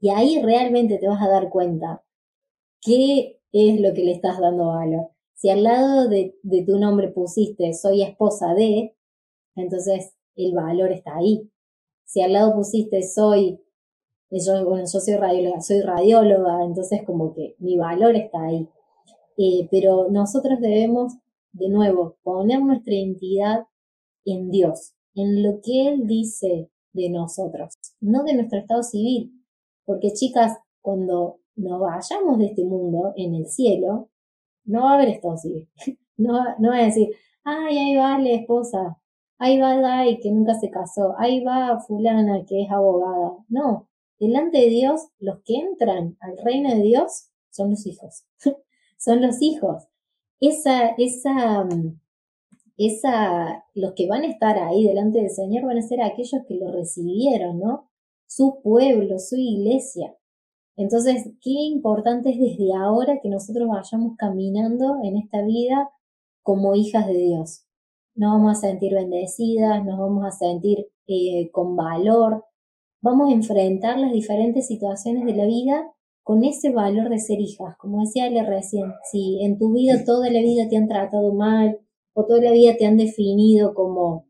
[0.00, 2.02] Y ahí realmente te vas a dar cuenta
[2.80, 5.10] qué es lo que le estás dando valor.
[5.38, 6.34] Si al lado de,
[6.66, 8.96] tu nombre pusiste soy esposa de,
[9.54, 11.48] entonces el valor está ahí.
[12.04, 13.60] Si al lado pusiste soy,
[14.30, 18.68] yo, bueno, soy radióloga, soy radióloga, entonces como que mi valor está ahí.
[19.36, 21.14] Eh, pero nosotros debemos,
[21.52, 23.68] de nuevo, poner nuestra identidad
[24.24, 29.32] en Dios, en lo que Él dice de nosotros, no de nuestro estado civil.
[29.84, 34.10] Porque chicas, cuando nos vayamos de este mundo en el cielo,
[34.68, 35.68] no va a haber esto así.
[36.18, 37.10] No, no va a decir,
[37.44, 38.98] ay, ahí va la esposa,
[39.38, 43.36] ahí va Dai que nunca se casó, ahí va fulana que es abogada.
[43.48, 48.24] No, delante de Dios, los que entran al reino de Dios son los hijos.
[48.98, 49.84] son los hijos.
[50.40, 51.68] Esa, esa,
[52.76, 56.56] esa, los que van a estar ahí delante del Señor van a ser aquellos que
[56.56, 57.90] lo recibieron, ¿no?
[58.26, 60.16] Su pueblo, su iglesia.
[60.78, 65.90] Entonces, qué importante es desde ahora que nosotros vayamos caminando en esta vida
[66.44, 67.64] como hijas de Dios.
[68.14, 72.44] Nos vamos a sentir bendecidas, nos vamos a sentir eh, con valor,
[73.00, 77.76] vamos a enfrentar las diferentes situaciones de la vida con ese valor de ser hijas.
[77.76, 81.80] Como decía Ale recién, si en tu vida toda la vida te han tratado mal
[82.14, 84.26] o toda la vida te han definido como,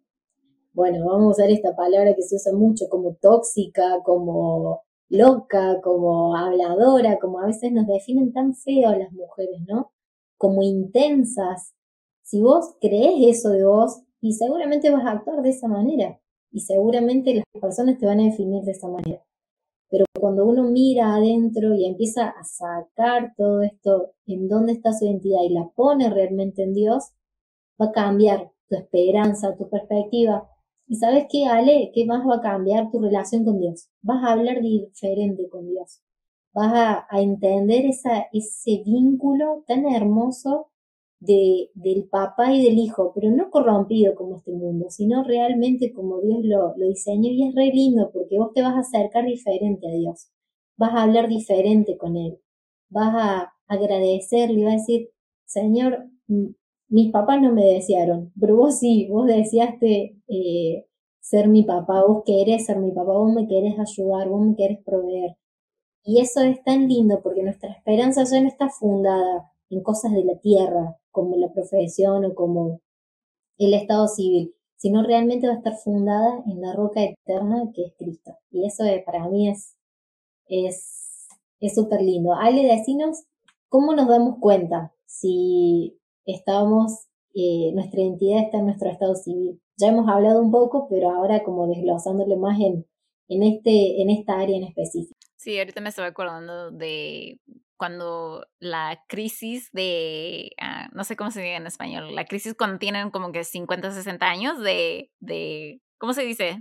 [0.72, 6.36] bueno, vamos a usar esta palabra que se usa mucho, como tóxica, como loca, como
[6.36, 9.92] habladora, como a veces nos definen tan feo las mujeres, ¿no?
[10.36, 11.74] Como intensas.
[12.22, 16.60] Si vos crees eso de vos, y seguramente vas a actuar de esa manera, y
[16.60, 19.22] seguramente las personas te van a definir de esa manera.
[19.90, 25.06] Pero cuando uno mira adentro y empieza a sacar todo esto, en dónde está su
[25.06, 27.12] identidad y la pone realmente en Dios,
[27.80, 30.48] va a cambiar tu esperanza, tu perspectiva,
[30.88, 33.88] y sabes qué, Ale, ¿qué más va a cambiar tu relación con Dios?
[34.02, 36.00] Vas a hablar diferente con Dios.
[36.54, 36.72] Vas
[37.10, 40.70] a, entender ese vínculo tan hermoso
[41.20, 46.20] de, del papá y del hijo, pero no corrompido como este mundo, sino realmente como
[46.20, 49.90] Dios lo, diseñó y es re lindo porque vos te vas a acercar diferente a
[49.90, 50.28] Dios,
[50.76, 52.38] vas a hablar diferente con Él,
[52.88, 55.10] vas a agradecerle y vas a decir,
[55.44, 56.08] Señor,
[56.88, 60.86] mis papás no me desearon, pero vos sí, vos deseaste eh,
[61.20, 64.78] ser mi papá, vos querés ser mi papá, vos me querés ayudar, vos me querés
[64.84, 65.36] proveer.
[66.04, 70.24] Y eso es tan lindo porque nuestra esperanza ya no está fundada en cosas de
[70.24, 72.80] la tierra, como la profesión o como
[73.58, 77.94] el estado civil, sino realmente va a estar fundada en la roca eterna que es
[77.98, 78.36] Cristo.
[78.50, 79.74] Y eso para mí es
[81.60, 82.34] es súper lindo.
[82.34, 83.24] Ale, decinos
[83.68, 85.97] cómo nos damos cuenta si
[86.32, 89.60] estamos, eh, nuestra identidad está en nuestro estado civil.
[89.76, 92.86] Ya hemos hablado un poco, pero ahora como desglosándole más en,
[93.28, 95.18] en, este, en esta área en específico.
[95.36, 97.40] Sí, ahorita me estaba acordando de
[97.76, 102.78] cuando la crisis de, ah, no sé cómo se dice en español, la crisis cuando
[102.78, 106.58] tienen como que 50, 60 años de, de ¿cómo se dice?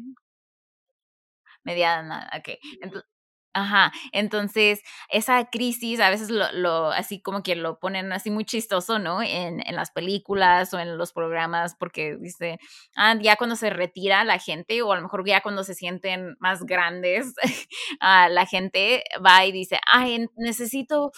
[1.64, 2.60] Mediana, ok.
[2.82, 3.10] Entonces,
[3.58, 8.46] Ajá, entonces esa crisis a veces lo, lo, así como que lo ponen así muy
[8.46, 9.24] chistoso, ¿no?
[9.24, 12.60] En, en, las películas o en los programas, porque dice,
[12.96, 16.36] ah, ya cuando se retira la gente o a lo mejor ya cuando se sienten
[16.40, 17.34] más grandes,
[18.00, 21.12] ah, la gente va y dice, ay, necesito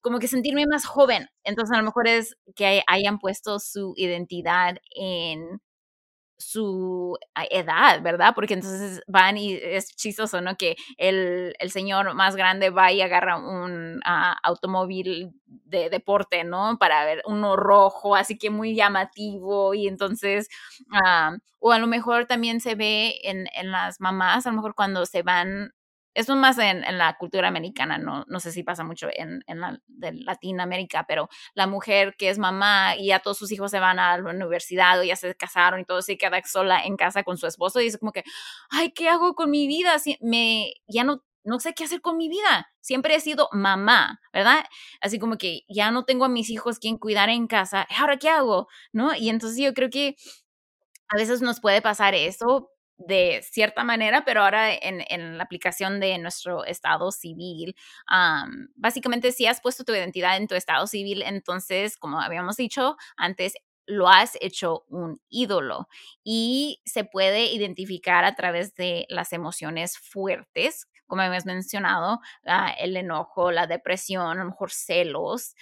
[0.00, 1.28] como que sentirme más joven.
[1.44, 5.60] Entonces a lo mejor es que hayan puesto su identidad en
[6.42, 8.32] su ah, edad, ¿verdad?
[8.34, 10.56] Porque entonces van y es chistoso, ¿no?
[10.56, 16.76] Que el, el señor más grande va y agarra un uh, automóvil de deporte, ¿no?
[16.78, 20.48] Para ver uno rojo, así que muy llamativo y entonces,
[20.90, 24.74] uh, o a lo mejor también se ve en, en las mamás, a lo mejor
[24.74, 25.72] cuando se van
[26.14, 29.60] eso más en, en, la cultura americana, no, no sé si pasa mucho en, en
[29.60, 33.80] la, de Latinoamérica, pero la mujer que es mamá y ya todos sus hijos se
[33.80, 37.22] van a la universidad o ya se casaron y todo, se queda sola en casa
[37.22, 38.24] con su esposo y dice como que,
[38.70, 39.98] ay, ¿qué hago con mi vida?
[39.98, 42.68] Si me, ya no, no sé qué hacer con mi vida.
[42.80, 44.64] Siempre he sido mamá, ¿verdad?
[45.00, 48.28] Así como que ya no tengo a mis hijos quien cuidar en casa, ¿ahora qué
[48.28, 48.68] hago?
[48.92, 49.14] ¿No?
[49.14, 50.16] Y entonces yo creo que
[51.08, 56.00] a veces nos puede pasar eso, de cierta manera, pero ahora en, en la aplicación
[56.00, 57.74] de nuestro estado civil,
[58.74, 63.54] básicamente si has puesto tu identidad en tu estado civil, entonces, como habíamos dicho antes,
[63.86, 65.88] lo has hecho un ídolo
[66.24, 72.20] y se puede identificar a través de las emociones fuertes, como habíamos mencionado,
[72.78, 75.54] el enojo, la depresión, a mejor celos.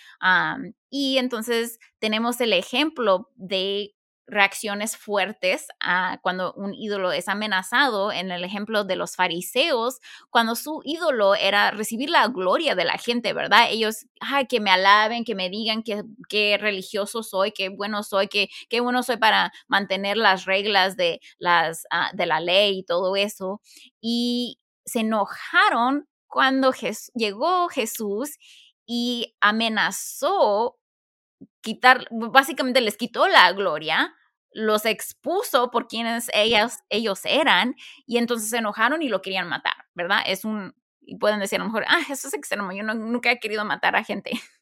[0.90, 3.94] y entonces tenemos el ejemplo de
[4.30, 10.54] reacciones fuertes a cuando un ídolo es amenazado, en el ejemplo de los fariseos, cuando
[10.56, 13.66] su ídolo era recibir la gloria de la gente, ¿verdad?
[13.70, 18.28] Ellos, ay, que me alaben, que me digan que, qué religioso soy, qué bueno soy,
[18.28, 22.84] qué, qué bueno soy para mantener las reglas de, las, ah, de la ley y
[22.84, 23.60] todo eso.
[24.00, 26.72] Y se enojaron cuando
[27.14, 28.38] llegó Jesús
[28.86, 30.78] y amenazó
[31.60, 34.14] quitar, básicamente les quitó la gloria
[34.52, 37.74] los expuso por quienes ellas, ellos eran
[38.06, 40.20] y entonces se enojaron y lo querían matar, ¿verdad?
[40.26, 43.40] Es un, y pueden decir a lo mejor, ah, eso es extremo, yo nunca he
[43.40, 44.32] querido matar a gente.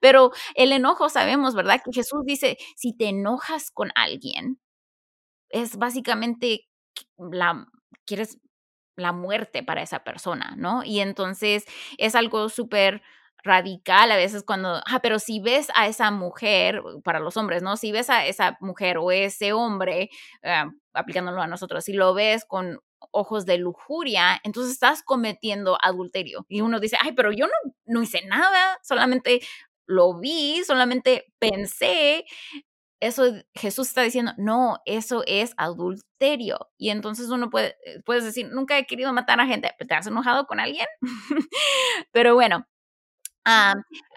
[0.00, 1.80] Pero el enojo sabemos, ¿verdad?
[1.84, 4.60] Que Jesús dice, si te enojas con alguien,
[5.50, 6.68] es básicamente
[7.18, 7.66] la,
[8.06, 8.38] quieres
[8.96, 10.84] la muerte para esa persona, ¿no?
[10.84, 11.64] Y entonces
[11.98, 13.02] es algo súper
[13.42, 17.76] radical a veces cuando, ah, pero si ves a esa mujer, para los hombres, ¿no?
[17.76, 20.10] Si ves a esa mujer o ese hombre,
[20.44, 22.80] ah, aplicándolo a nosotros, si lo ves con
[23.10, 26.46] ojos de lujuria, entonces estás cometiendo adulterio.
[26.48, 29.40] Y uno dice, ay, pero yo no, no hice nada, solamente
[29.86, 32.24] lo vi, solamente pensé.
[33.00, 33.24] Eso
[33.54, 36.70] Jesús está diciendo, no, eso es adulterio.
[36.78, 40.46] Y entonces uno puede, puedes decir, nunca he querido matar a gente, ¿te has enojado
[40.46, 40.86] con alguien?
[42.12, 42.66] pero bueno,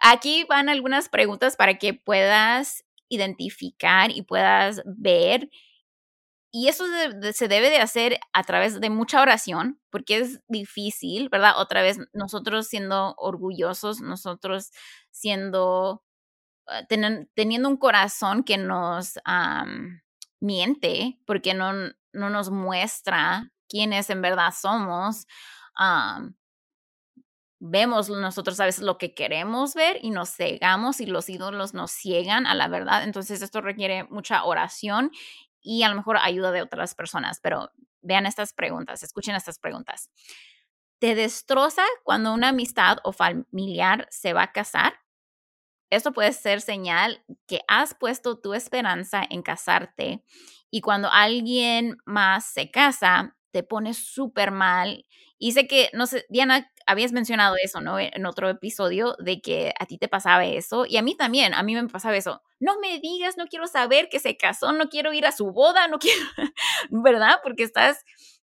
[0.02, 5.50] aquí van algunas preguntas para que puedas identificar y puedas ver.
[6.52, 6.86] Y eso
[7.34, 11.60] se debe de hacer a través de mucha oración, porque es difícil, ¿verdad?
[11.60, 14.72] Otra vez, nosotros siendo orgullosos, nosotros
[15.12, 16.02] siendo,
[16.68, 16.84] ah,
[17.36, 19.20] teniendo un corazón que nos
[20.40, 21.74] miente, porque no,
[22.14, 25.26] no nos muestra quiénes en verdad somos
[27.70, 31.92] vemos nosotros a veces lo que queremos ver y nos cegamos y los ídolos nos
[31.92, 33.04] ciegan a la verdad.
[33.04, 35.12] Entonces esto requiere mucha oración
[35.62, 40.10] y a lo mejor ayuda de otras personas, pero vean estas preguntas, escuchen estas preguntas.
[41.00, 44.94] ¿Te destroza cuando una amistad o familiar se va a casar?
[45.90, 50.24] Esto puede ser señal que has puesto tu esperanza en casarte
[50.70, 55.06] y cuando alguien más se casa, te pones súper mal.
[55.38, 58.00] Y sé que, no sé, Diana, habías mencionado eso, ¿no?
[58.00, 61.64] En otro episodio de que a ti te pasaba eso y a mí también, a
[61.64, 62.42] mí me pasaba eso.
[62.60, 65.88] No me digas, no quiero saber que se casó, no quiero ir a su boda,
[65.88, 66.22] no quiero,
[66.90, 67.40] ¿verdad?
[67.44, 68.04] Porque estás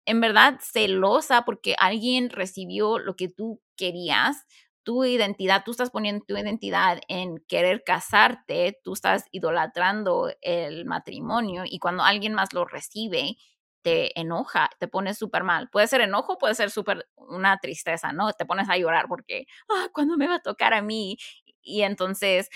[0.07, 4.47] en verdad celosa porque alguien recibió lo que tú querías,
[4.83, 11.64] tu identidad, tú estás poniendo tu identidad en querer casarte, tú estás idolatrando el matrimonio
[11.66, 13.37] y cuando alguien más lo recibe
[13.83, 15.68] te enoja, te pones súper mal.
[15.70, 18.33] Puede ser enojo, puede ser súper una tristeza, ¿no?
[18.33, 21.16] Te pones a llorar porque, ah, ¿cuándo me va a tocar a mí?
[21.62, 22.49] Y entonces,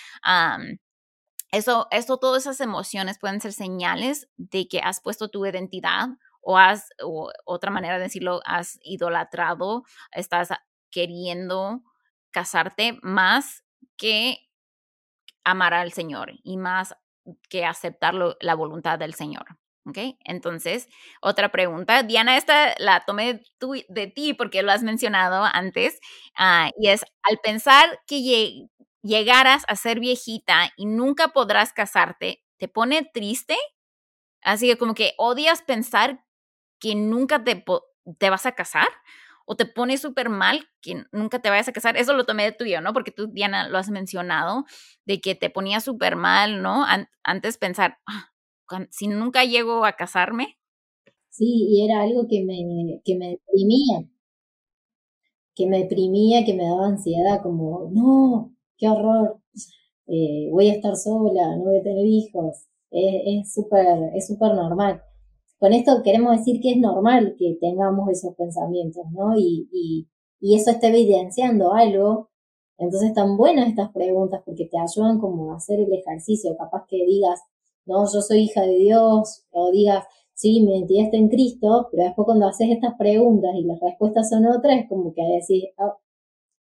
[1.51, 6.09] eso, eso, todas esas emociones pueden ser señales de que has puesto tu identidad
[6.41, 10.49] o has, o otra manera de decirlo, has idolatrado, estás
[10.91, 11.83] queriendo
[12.31, 13.64] casarte más
[13.97, 14.39] que
[15.45, 16.95] amar al Señor y más
[17.49, 19.47] que aceptar la voluntad del Señor.
[19.87, 19.99] ¿Ok?
[20.24, 20.89] Entonces,
[21.20, 22.03] otra pregunta.
[22.05, 23.43] Diana, esta la tomé
[23.89, 25.99] de ti porque lo has mencionado antes.
[26.37, 28.68] Ah, y es, al pensar que
[29.03, 33.57] llegaras a ser viejita y nunca podrás casarte, ¿te pone triste?
[34.43, 36.24] Así que como que odias pensar
[36.80, 37.64] que nunca te,
[38.18, 38.89] te vas a casar
[39.47, 41.97] o te pone súper mal que nunca te vayas a casar.
[41.97, 42.93] Eso lo tomé de tuyo, ¿no?
[42.93, 44.64] Porque tú, Diana, lo has mencionado,
[45.07, 46.87] de que te ponía súper mal, ¿no?
[47.24, 48.32] antes pensar, ah,
[48.91, 50.59] si nunca llego a casarme.
[51.31, 54.09] Sí, y era algo que me, que me deprimía,
[55.55, 59.41] que me deprimía, que me daba ansiedad, como, no, qué horror,
[60.07, 65.03] eh, voy a estar sola, no voy a tener hijos, es súper es súper normal.
[65.59, 69.37] Con esto queremos decir que es normal que tengamos esos pensamientos, ¿no?
[69.39, 70.09] Y, y,
[70.41, 72.31] y eso está evidenciando algo.
[72.79, 76.97] Entonces están buenas estas preguntas porque te ayudan como a hacer el ejercicio, capaz que
[77.07, 77.41] digas,
[77.87, 80.05] no, yo soy hija de Dios, o digas,
[80.35, 84.28] sí, mi identidad está en Cristo, pero después cuando haces estas preguntas y las respuestas
[84.28, 85.99] son otras, es como que decís, oh,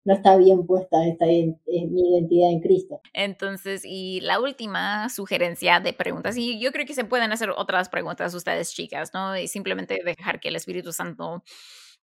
[0.05, 3.01] no está bien puesta esta es mi identidad en Cristo.
[3.13, 7.89] Entonces, y la última sugerencia de preguntas, y yo creo que se pueden hacer otras
[7.89, 9.37] preguntas ustedes chicas, ¿no?
[9.37, 11.43] Y simplemente dejar que el Espíritu Santo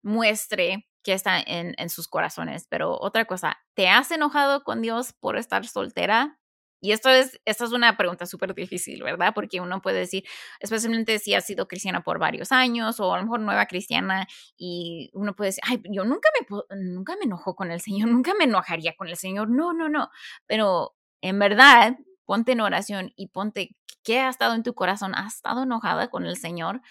[0.03, 2.67] muestre que está en sus corazones.
[2.69, 6.39] Pero otra cosa, ¿te has enojado con Dios por estar soltera?
[6.87, 9.32] Y esto es, es una pregunta súper difícil, ¿verdad?
[9.34, 10.22] Porque uno puede decir,
[10.61, 15.11] especialmente si ha sido cristiana por varios años o a lo mejor nueva cristiana y
[15.12, 18.45] uno puede decir, ay, yo nunca me, nunca me enojo con el Señor, nunca me
[18.45, 19.51] enojaría con el Señor.
[19.51, 20.11] No, no, no.
[20.47, 23.74] Pero en verdad, ponte en oración y ponte,
[24.05, 25.16] ¿qué ha estado en tu corazón?
[25.16, 26.82] ¿Has estado enojada con el Señor?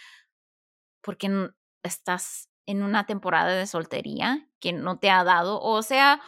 [1.01, 1.51] Porque
[1.83, 6.21] estás en una temporada de soltería que no te ha dado, o sea,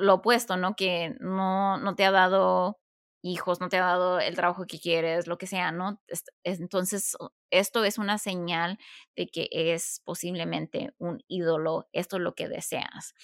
[0.00, 0.74] lo opuesto, ¿no?
[0.74, 2.80] Que no, no te ha dado
[3.26, 6.00] hijos, no te ha dado el trabajo que quieres, lo que sea, ¿no?
[6.44, 7.16] Entonces,
[7.50, 8.78] esto es una señal
[9.16, 13.14] de que es posiblemente un ídolo, esto es lo que deseas.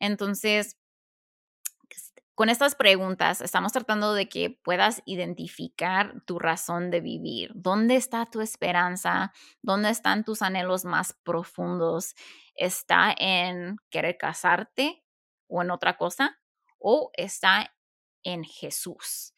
[0.00, 0.78] Entonces,
[2.38, 7.50] con estas preguntas estamos tratando de que puedas identificar tu razón de vivir.
[7.56, 9.32] ¿Dónde está tu esperanza?
[9.60, 12.14] ¿Dónde están tus anhelos más profundos?
[12.54, 15.02] ¿Está en querer casarte
[15.48, 16.38] o en otra cosa?
[16.78, 17.74] ¿O está
[18.22, 19.34] en Jesús.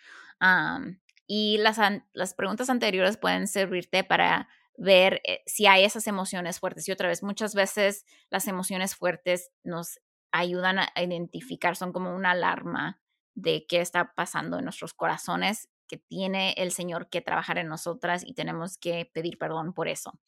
[1.27, 1.79] y las,
[2.13, 6.89] las preguntas anteriores pueden servirte para ver eh, si hay esas emociones fuertes.
[6.89, 10.01] Y otra vez, muchas veces las emociones fuertes nos
[10.33, 13.01] ayudan a identificar, son como una alarma
[13.35, 18.23] de qué está pasando en nuestros corazones, que tiene el Señor que trabajar en nosotras
[18.25, 20.19] y tenemos que pedir perdón por eso.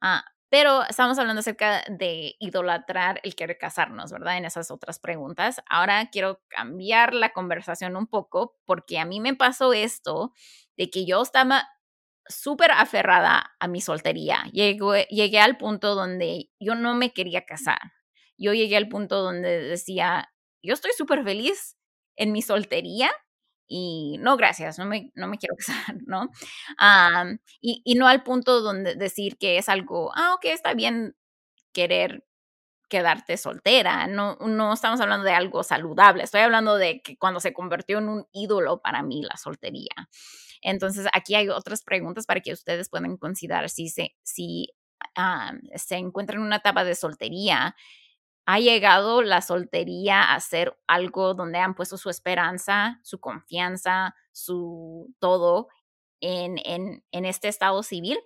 [0.00, 4.38] Ah, pero estamos hablando acerca de idolatrar el querer casarnos, ¿verdad?
[4.38, 5.60] En esas otras preguntas.
[5.68, 10.32] Ahora quiero cambiar la conversación un poco porque a mí me pasó esto
[10.76, 11.68] de que yo estaba
[12.26, 14.44] súper aferrada a mi soltería.
[14.52, 17.80] Llegué, llegué al punto donde yo no me quería casar.
[18.38, 20.32] Yo llegué al punto donde decía,
[20.62, 21.76] yo estoy súper feliz
[22.16, 23.10] en mi soltería
[23.68, 26.30] y no, gracias, no me, no me quiero casar, ¿no?
[27.60, 31.16] y, y, no al punto donde decir que es algo, ah, ok, está bien
[31.72, 32.24] querer
[32.88, 37.52] quedarte soltera, no, no estamos hablando de algo saludable, estoy hablando de que cuando se
[37.52, 40.08] convirtió en un ídolo para mí la soltería.
[40.62, 44.70] Entonces, aquí hay otras preguntas para que ustedes puedan considerar si se, si,
[45.74, 47.76] se encuentran en una etapa de soltería.
[48.50, 55.14] ¿Ha llegado la soltería a ser algo donde han puesto su esperanza, su confianza, su
[55.18, 55.68] todo
[56.22, 58.18] en, en, en este estado civil?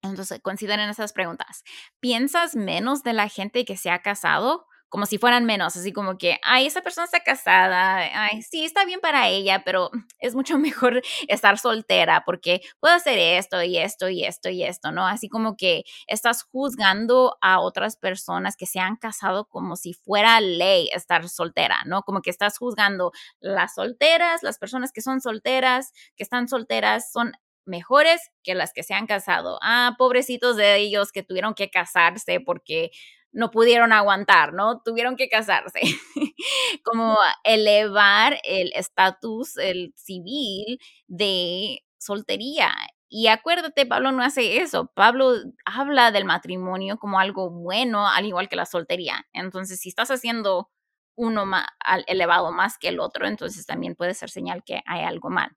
[0.00, 1.62] Entonces, consideren esas preguntas.
[2.00, 4.66] ¿Piensas menos de la gente que se ha casado?
[4.88, 8.84] Como si fueran menos, así como que, ay, esa persona está casada, ay, sí, está
[8.84, 14.08] bien para ella, pero es mucho mejor estar soltera porque puedo hacer esto y esto
[14.08, 15.06] y esto y esto, ¿no?
[15.06, 20.40] Así como que estás juzgando a otras personas que se han casado como si fuera
[20.40, 22.02] ley estar soltera, ¿no?
[22.02, 23.10] Como que estás juzgando
[23.40, 27.32] las solteras, las personas que son solteras, que están solteras, son
[27.66, 29.58] mejores que las que se han casado.
[29.62, 32.90] Ah, pobrecitos de ellos que tuvieron que casarse porque
[33.34, 34.80] no pudieron aguantar, ¿no?
[34.80, 35.80] Tuvieron que casarse.
[36.84, 40.78] Como elevar el estatus, el civil
[41.08, 42.72] de soltería.
[43.08, 44.90] Y acuérdate, Pablo no hace eso.
[44.94, 49.26] Pablo habla del matrimonio como algo bueno, al igual que la soltería.
[49.32, 50.70] Entonces, si estás haciendo
[51.16, 51.66] uno más
[52.06, 55.56] elevado más que el otro, entonces también puede ser señal que hay algo mal.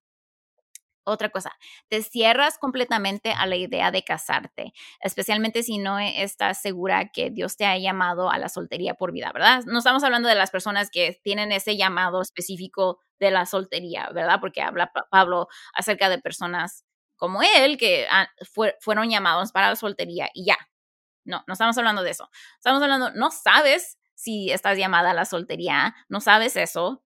[1.09, 1.53] Otra cosa,
[1.87, 7.55] te cierras completamente a la idea de casarte, especialmente si no estás segura que Dios
[7.55, 9.63] te ha llamado a la soltería por vida, ¿verdad?
[9.67, 14.39] No estamos hablando de las personas que tienen ese llamado específico de la soltería, ¿verdad?
[14.41, 16.83] Porque habla Pablo acerca de personas
[17.15, 18.05] como él que
[18.81, 20.57] fueron llamados para la soltería y ya.
[21.25, 22.29] No, no estamos hablando de eso.
[22.57, 27.03] Estamos hablando, no sabes si estás llamada a la soltería, no sabes eso,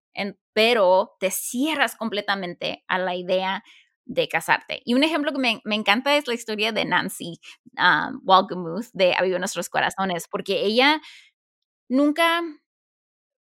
[0.53, 3.63] pero te cierras completamente a la idea
[4.05, 4.81] de casarte.
[4.85, 7.39] Y un ejemplo que me, me encanta es la historia de Nancy
[7.77, 11.01] um, de Aviva Nuestros Corazones, porque ella
[11.89, 12.41] nunca,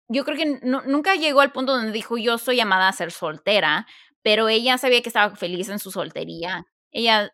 [0.08, 3.86] yo creo que nunca llegó al punto donde dijo yo soy llamada a ser soltera,
[4.22, 6.66] pero ella sabía que estaba feliz en su soltería.
[6.90, 7.32] Ella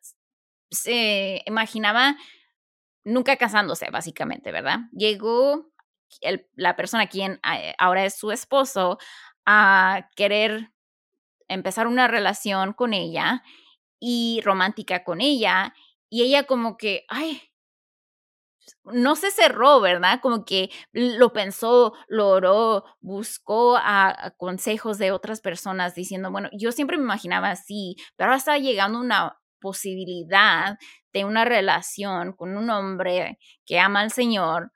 [0.70, 2.16] se imaginaba
[3.04, 4.80] nunca casándose, básicamente, ¿verdad?
[4.92, 5.70] Llegó
[6.54, 8.98] la persona quien eh, ahora es su esposo
[9.46, 10.72] a querer
[11.54, 13.42] empezar una relación con ella
[13.98, 15.74] y romántica con ella
[16.08, 17.42] y ella como que, ay,
[18.84, 20.20] no se cerró, ¿verdad?
[20.20, 26.72] Como que lo pensó, lo oró, buscó a, consejos de otras personas diciendo, bueno, yo
[26.72, 30.78] siempre me imaginaba así, pero ahora está llegando una posibilidad
[31.12, 34.72] de una relación con un hombre que ama al Señor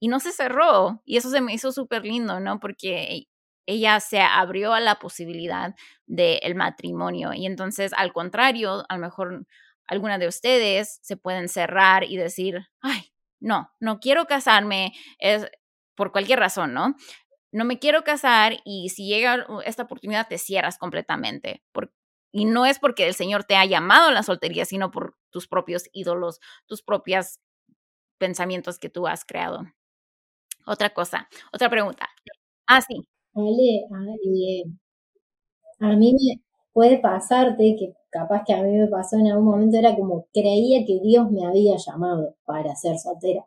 [0.00, 1.02] y no se cerró.
[1.04, 2.60] Y eso se me hizo súper lindo, ¿no?
[2.60, 3.28] Porque
[3.66, 5.74] ella se abrió a la posibilidad
[6.06, 7.32] del matrimonio.
[7.34, 9.46] Y entonces, al contrario, a lo mejor
[9.86, 15.46] alguna de ustedes se pueden cerrar y decir, ay, no, no quiero casarme, es
[15.94, 16.94] por cualquier razón, ¿no?
[17.52, 21.62] No me quiero casar y si llega esta oportunidad te cierras completamente.
[22.32, 25.48] y no es porque el Señor te ha llamado a la soltería, sino por tus
[25.48, 27.40] propios ídolos, tus propios
[28.18, 29.64] pensamientos que tú has creado.
[30.66, 32.08] Otra cosa, otra pregunta.
[32.66, 33.06] Ah, sí.
[33.34, 33.86] Ale,
[35.80, 36.40] a mí me
[36.72, 40.86] puede pasarte que capaz que a mí me pasó en algún momento, era como creía
[40.86, 43.46] que Dios me había llamado para ser soltera.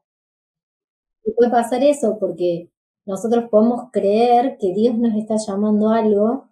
[1.25, 2.69] Y puede pasar eso porque
[3.05, 6.45] nosotros podemos creer que Dios nos está llamando algo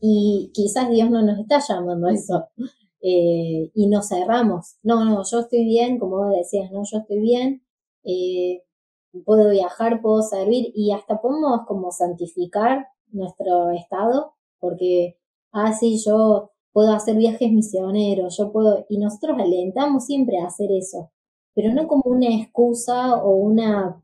[0.00, 2.48] y quizás Dios no nos está llamando eso.
[3.04, 4.76] Eh, y nos cerramos.
[4.84, 7.64] No, no, yo estoy bien, como decías, no, yo estoy bien.
[8.04, 8.62] Eh,
[9.24, 15.18] puedo viajar, puedo servir y hasta podemos como santificar nuestro estado, porque,
[15.52, 20.70] ah, sí, yo puedo hacer viajes misioneros, yo puedo, y nosotros alentamos siempre a hacer
[20.72, 21.10] eso,
[21.54, 24.02] pero no como una excusa o una,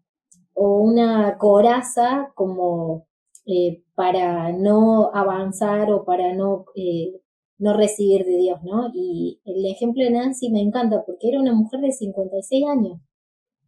[0.54, 3.06] o una coraza como
[3.46, 7.20] eh, para no avanzar o para no, eh,
[7.59, 8.90] no recibir de Dios, ¿no?
[8.94, 13.00] Y el ejemplo de Nancy me encanta porque era una mujer de 56 años.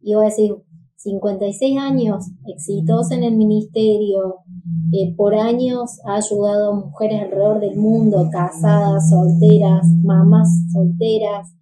[0.01, 0.55] Y voy a decir,
[1.03, 4.41] 56 años, exitosa en el ministerio,
[4.93, 11.55] eh, por años ha ayudado a mujeres alrededor del mundo, casadas, solteras, mamás solteras.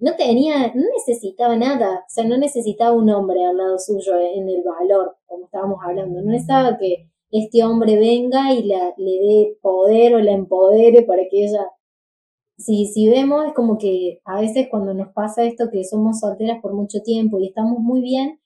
[0.00, 4.48] No tenía, no necesitaba nada, o sea, no necesitaba un hombre al lado suyo en
[4.48, 9.58] el valor, como estábamos hablando, no necesitaba que este hombre venga y la, le dé
[9.60, 11.66] poder o la empodere para que ella
[12.58, 16.60] si, si vemos, es como que a veces cuando nos pasa esto que somos solteras
[16.62, 18.40] por mucho tiempo y estamos muy bien,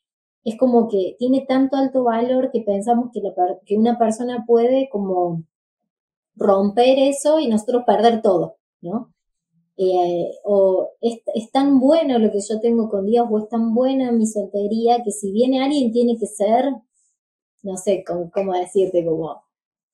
[0.44, 3.32] es como que tiene tanto alto valor que pensamos que, la,
[3.66, 5.44] que una persona puede como
[6.36, 9.12] romper eso y nosotros perder todo, ¿no?
[9.76, 14.12] Eh, o es, tan bueno lo que yo tengo con Dios o es tan buena
[14.12, 16.66] mi soltería que si viene alguien tiene que ser,
[17.62, 19.42] no sé cómo, decirte, como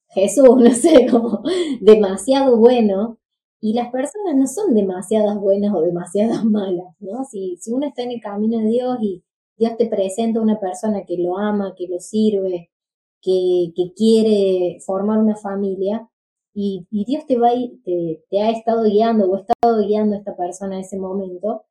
[0.08, 1.42] Jesús, no sé, como
[1.80, 3.18] demasiado bueno.
[3.60, 7.24] Y las personas no son demasiadas buenas o demasiadas malas, ¿no?
[7.24, 9.24] Si, si uno está en el camino de Dios y
[9.58, 12.70] Dios te presenta a una persona que lo ama, que lo sirve,
[13.22, 16.08] que, quiere formar una familia,
[16.54, 17.50] y, Dios te va
[17.84, 21.64] te, te ha estado guiando o ha estado guiando a esta persona en ese momento,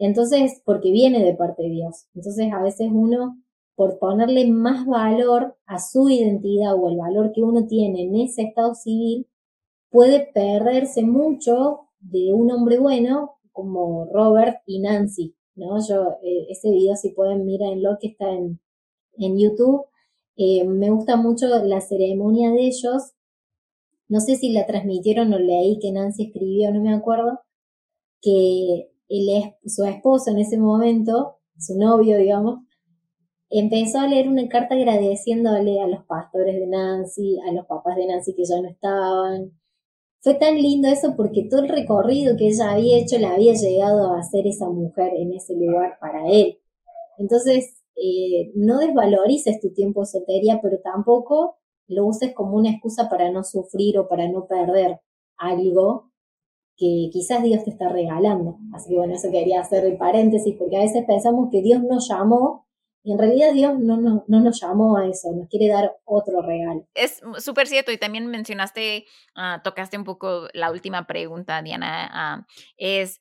[0.00, 2.06] entonces, porque viene de parte de Dios.
[2.14, 3.36] Entonces, a veces uno,
[3.76, 8.42] por ponerle más valor a su identidad o el valor que uno tiene en ese
[8.42, 9.28] estado civil,
[9.90, 15.78] puede perderse mucho de un hombre bueno como Robert y Nancy, ¿no?
[15.86, 18.60] Yo, eh, ese video, si pueden mirar en lo que está en,
[19.18, 19.84] en YouTube,
[20.36, 23.14] eh, me gusta mucho la ceremonia de ellos
[24.10, 27.42] no sé si la transmitieron o leí que Nancy escribió, no me acuerdo,
[28.20, 32.58] que él, su esposo en ese momento, su novio, digamos,
[33.50, 38.08] empezó a leer una carta agradeciéndole a los pastores de Nancy, a los papás de
[38.08, 39.52] Nancy que ya no estaban.
[40.22, 44.12] Fue tan lindo eso porque todo el recorrido que ella había hecho la había llegado
[44.12, 46.58] a ser esa mujer en ese lugar para él.
[47.16, 51.56] Entonces, eh, no desvalorices tu tiempo soltería, pero tampoco
[51.86, 55.00] lo uses como una excusa para no sufrir o para no perder
[55.36, 56.10] algo
[56.76, 58.58] que quizás Dios te está regalando.
[58.72, 62.08] Así que bueno, eso quería hacer el paréntesis, porque a veces pensamos que Dios nos
[62.08, 62.66] llamó
[63.02, 66.42] y en realidad Dios no, no, no nos llamó a eso, nos quiere dar otro
[66.42, 66.86] regalo.
[66.94, 72.46] Es súper cierto y también mencionaste, ah, tocaste un poco la última pregunta, Diana, ah,
[72.76, 73.20] es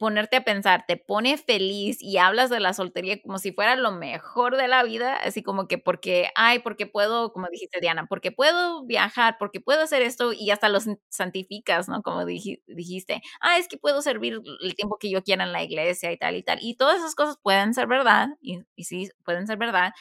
[0.00, 3.92] ponerte a pensar, te pone feliz y hablas de la soltería como si fuera lo
[3.92, 8.32] mejor de la vida, así como que porque, ay, porque puedo, como dijiste Diana, porque
[8.32, 12.02] puedo viajar, porque puedo hacer esto y hasta los santificas, ¿no?
[12.02, 16.10] Como dijiste, ah, es que puedo servir el tiempo que yo quiera en la iglesia
[16.12, 16.58] y tal y tal.
[16.62, 19.92] Y todas esas cosas pueden ser verdad, y, sí, pueden ser verdad,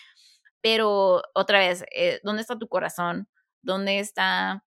[0.61, 3.27] pero otra vez, eh, ¿dónde está tu corazón?
[3.63, 4.63] ¿Dónde está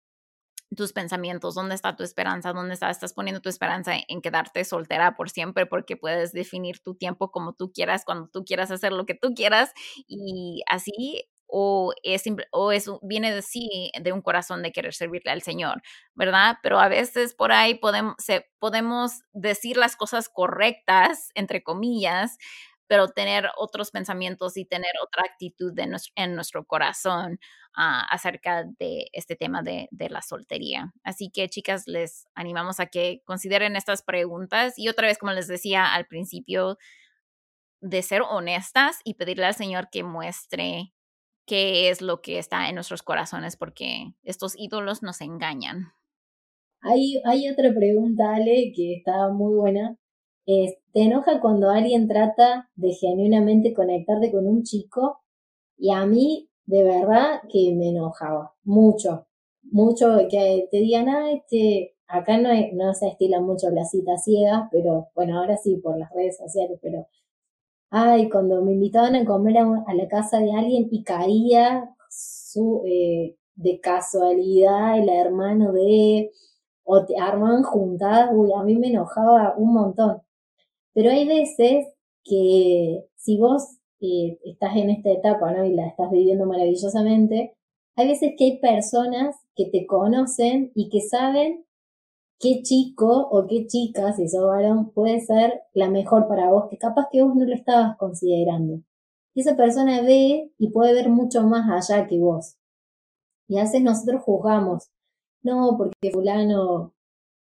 [0.76, 5.16] tus pensamientos, dónde está tu esperanza, dónde está, estás poniendo tu esperanza en quedarte soltera
[5.16, 9.06] por siempre porque puedes definir tu tiempo como tú quieras, cuando tú quieras hacer lo
[9.06, 9.72] que tú quieras
[10.06, 15.30] y así o es o es viene de sí de un corazón de querer servirle
[15.30, 15.82] al Señor,
[16.14, 16.56] ¿verdad?
[16.62, 18.14] Pero a veces por ahí podemos
[18.58, 22.38] podemos decir las cosas correctas entre comillas,
[22.92, 27.40] pero tener otros pensamientos y tener otra actitud en nuestro corazón
[27.74, 30.92] ah, acerca de este tema de, la soltería.
[31.02, 35.48] Así que chicas, les animamos a que consideren estas preguntas y otra vez, como les
[35.48, 36.76] decía al principio,
[37.80, 40.92] de ser honestas y pedirle al Señor que muestre
[41.46, 45.94] qué es lo que está en nuestros corazones, porque estos ídolos nos engañan.
[46.82, 49.96] Hay, hay otra pregunta, Ale, que está muy buena,
[50.44, 55.20] ¿Te enoja cuando alguien trata de genuinamente conectarte con un chico?
[55.78, 58.54] Y a mí, de verdad, que me enojaba.
[58.64, 59.26] Mucho.
[59.62, 64.68] Mucho que te digan, ah, este, acá no, no se estilan mucho las citas ciegas,
[64.70, 67.06] pero bueno, ahora sí por las redes sociales, pero
[67.90, 73.36] ay, cuando me invitaban a comer a, la casa de alguien y caía su, eh,
[73.54, 76.32] de casualidad el hermano de,
[76.84, 80.22] o te arman juntadas, uy, a mí me enojaba un montón.
[80.94, 81.86] Pero hay veces
[82.24, 85.64] que si vos eh, estás en esta etapa ¿no?
[85.64, 87.56] y la estás viviendo maravillosamente,
[87.96, 91.64] hay veces que hay personas que te conocen y que saben
[92.38, 96.78] qué chico o qué chica, si sos varón, puede ser la mejor para vos, que
[96.78, 98.82] capaz que vos no lo estabas considerando.
[99.34, 102.56] Y esa persona ve y puede ver mucho más allá que vos.
[103.48, 104.90] Y a veces nosotros juzgamos,
[105.42, 106.94] no, porque fulano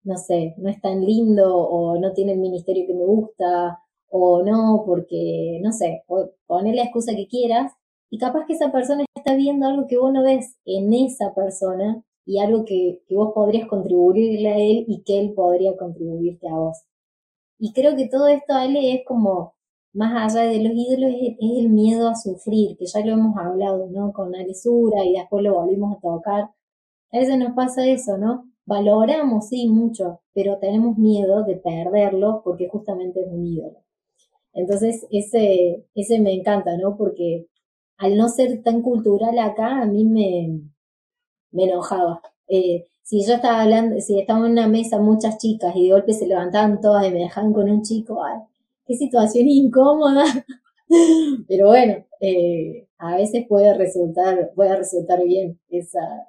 [0.04, 3.80] no sé, no es tan lindo o no tiene el ministerio que me gusta
[4.10, 6.04] o no, porque, no sé,
[6.48, 7.74] poner la excusa que quieras
[8.10, 12.04] y capaz que esa persona está viendo algo que vos no ves en esa persona
[12.26, 16.56] y algo que, que vos podrías contribuirle a él y que él podría contribuirte a
[16.56, 16.78] vos.
[17.60, 19.54] Y creo que todo esto, Ale, es como,
[19.94, 23.88] más allá de los ídolos, es, el miedo a sufrir, que ya lo hemos hablado,
[23.90, 24.14] ¿no?
[24.14, 26.52] Con Alesura y después lo volvimos a tocar.
[27.12, 28.46] A veces nos pasa eso, ¿no?
[28.70, 33.80] Valoramos, sí, mucho, pero tenemos miedo de perderlo porque justamente es un ídolo.
[34.54, 36.96] Entonces, ese, ese me encanta, ¿no?
[36.96, 37.48] Porque
[37.98, 40.62] al no ser tan cultural acá, a mí me,
[41.52, 42.22] me enojaba.
[42.48, 46.14] Eh, si yo estaba hablando, si estaba en una mesa muchas chicas y de golpe
[46.14, 48.40] se levantaban todas y me dejaban con un chico, ay,
[48.86, 50.24] qué situación incómoda.
[51.48, 56.29] Pero bueno, eh, a veces puede resultar, puede resultar bien esa,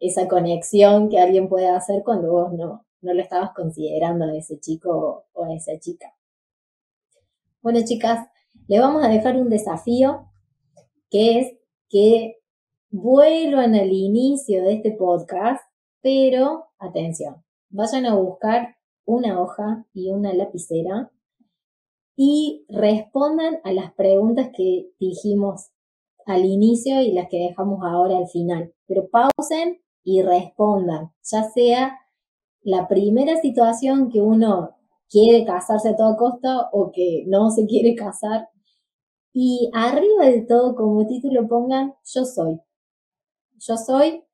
[0.00, 4.58] esa conexión que alguien puede hacer cuando vos no, no lo estabas considerando a ese
[4.58, 6.14] chico o a esa chica.
[7.62, 8.26] Bueno, chicas,
[8.66, 10.26] le vamos a dejar un desafío
[11.10, 12.38] que es que
[12.90, 15.62] vuelvan al inicio de este podcast,
[16.00, 21.10] pero atención, vayan a buscar una hoja y una lapicera
[22.16, 25.70] y respondan a las preguntas que dijimos
[26.26, 28.72] al inicio y las que dejamos ahora al final.
[28.86, 31.98] Pero pausen y respondan, ya sea
[32.62, 34.76] la primera situación que uno
[35.08, 38.48] quiere casarse a toda costa o que no se quiere casar.
[39.32, 42.60] Y arriba de todo, como título pongan, yo soy.
[43.58, 44.24] Yo soy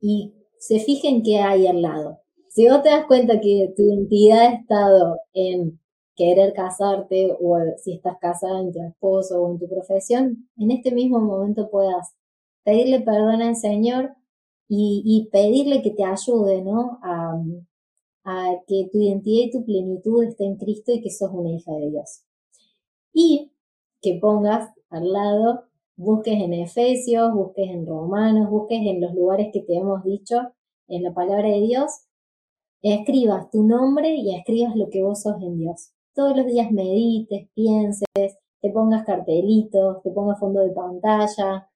[0.00, 2.20] y se fijen qué hay al lado.
[2.48, 5.80] Si vos te das cuenta que tu identidad ha estado en
[6.16, 10.90] querer casarte o si estás casada en tu esposo o en tu profesión, en este
[10.90, 12.14] mismo momento puedas
[12.64, 14.16] pedirle perdón al Señor
[14.68, 16.98] y, pedirle que te ayude, ¿no?
[17.02, 17.42] A,
[18.24, 21.72] a que tu identidad y tu plenitud esté en Cristo y que sos una hija
[21.72, 22.22] de Dios.
[23.12, 23.52] Y
[24.02, 25.64] que pongas al lado,
[25.96, 30.36] busques en Efesios, busques en Romanos, busques en los lugares que te hemos dicho
[30.88, 31.90] en la palabra de Dios,
[32.82, 35.90] escribas tu nombre y escribas lo que vos sos en Dios.
[36.14, 41.67] Todos los días medites, pienses, te pongas cartelitos, te pongas fondo de pantalla,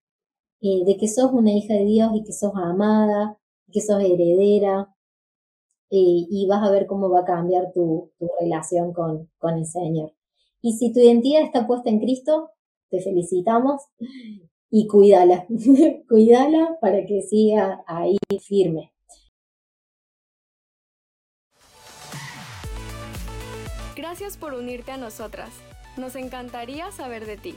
[0.63, 3.37] eh, de que sos una hija de Dios y que sos amada,
[3.71, 4.95] que sos heredera,
[5.91, 9.67] eh, y vas a ver cómo va a cambiar tu, tu relación con, con el
[9.67, 10.15] Señor.
[10.63, 12.51] Y si tu identidad está puesta en Cristo,
[12.91, 13.83] te felicitamos
[14.71, 15.47] y cuídala,
[16.09, 18.93] cuídala para que siga ahí firme.
[23.97, 25.51] Gracias por unirte a nosotras.
[25.97, 27.55] Nos encantaría saber de ti.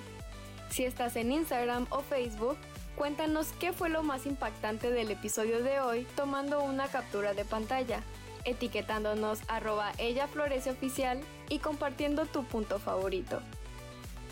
[0.70, 2.58] Si estás en Instagram o Facebook,
[2.96, 8.02] cuéntanos qué fue lo más impactante del episodio de hoy tomando una captura de pantalla,
[8.46, 11.20] etiquetándonos arroba ella florece oficial
[11.50, 13.42] y compartiendo tu punto favorito.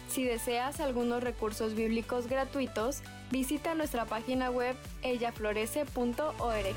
[0.09, 3.01] Si deseas algunos recursos bíblicos gratuitos,
[3.31, 6.75] visita nuestra página web ellaflorece.org.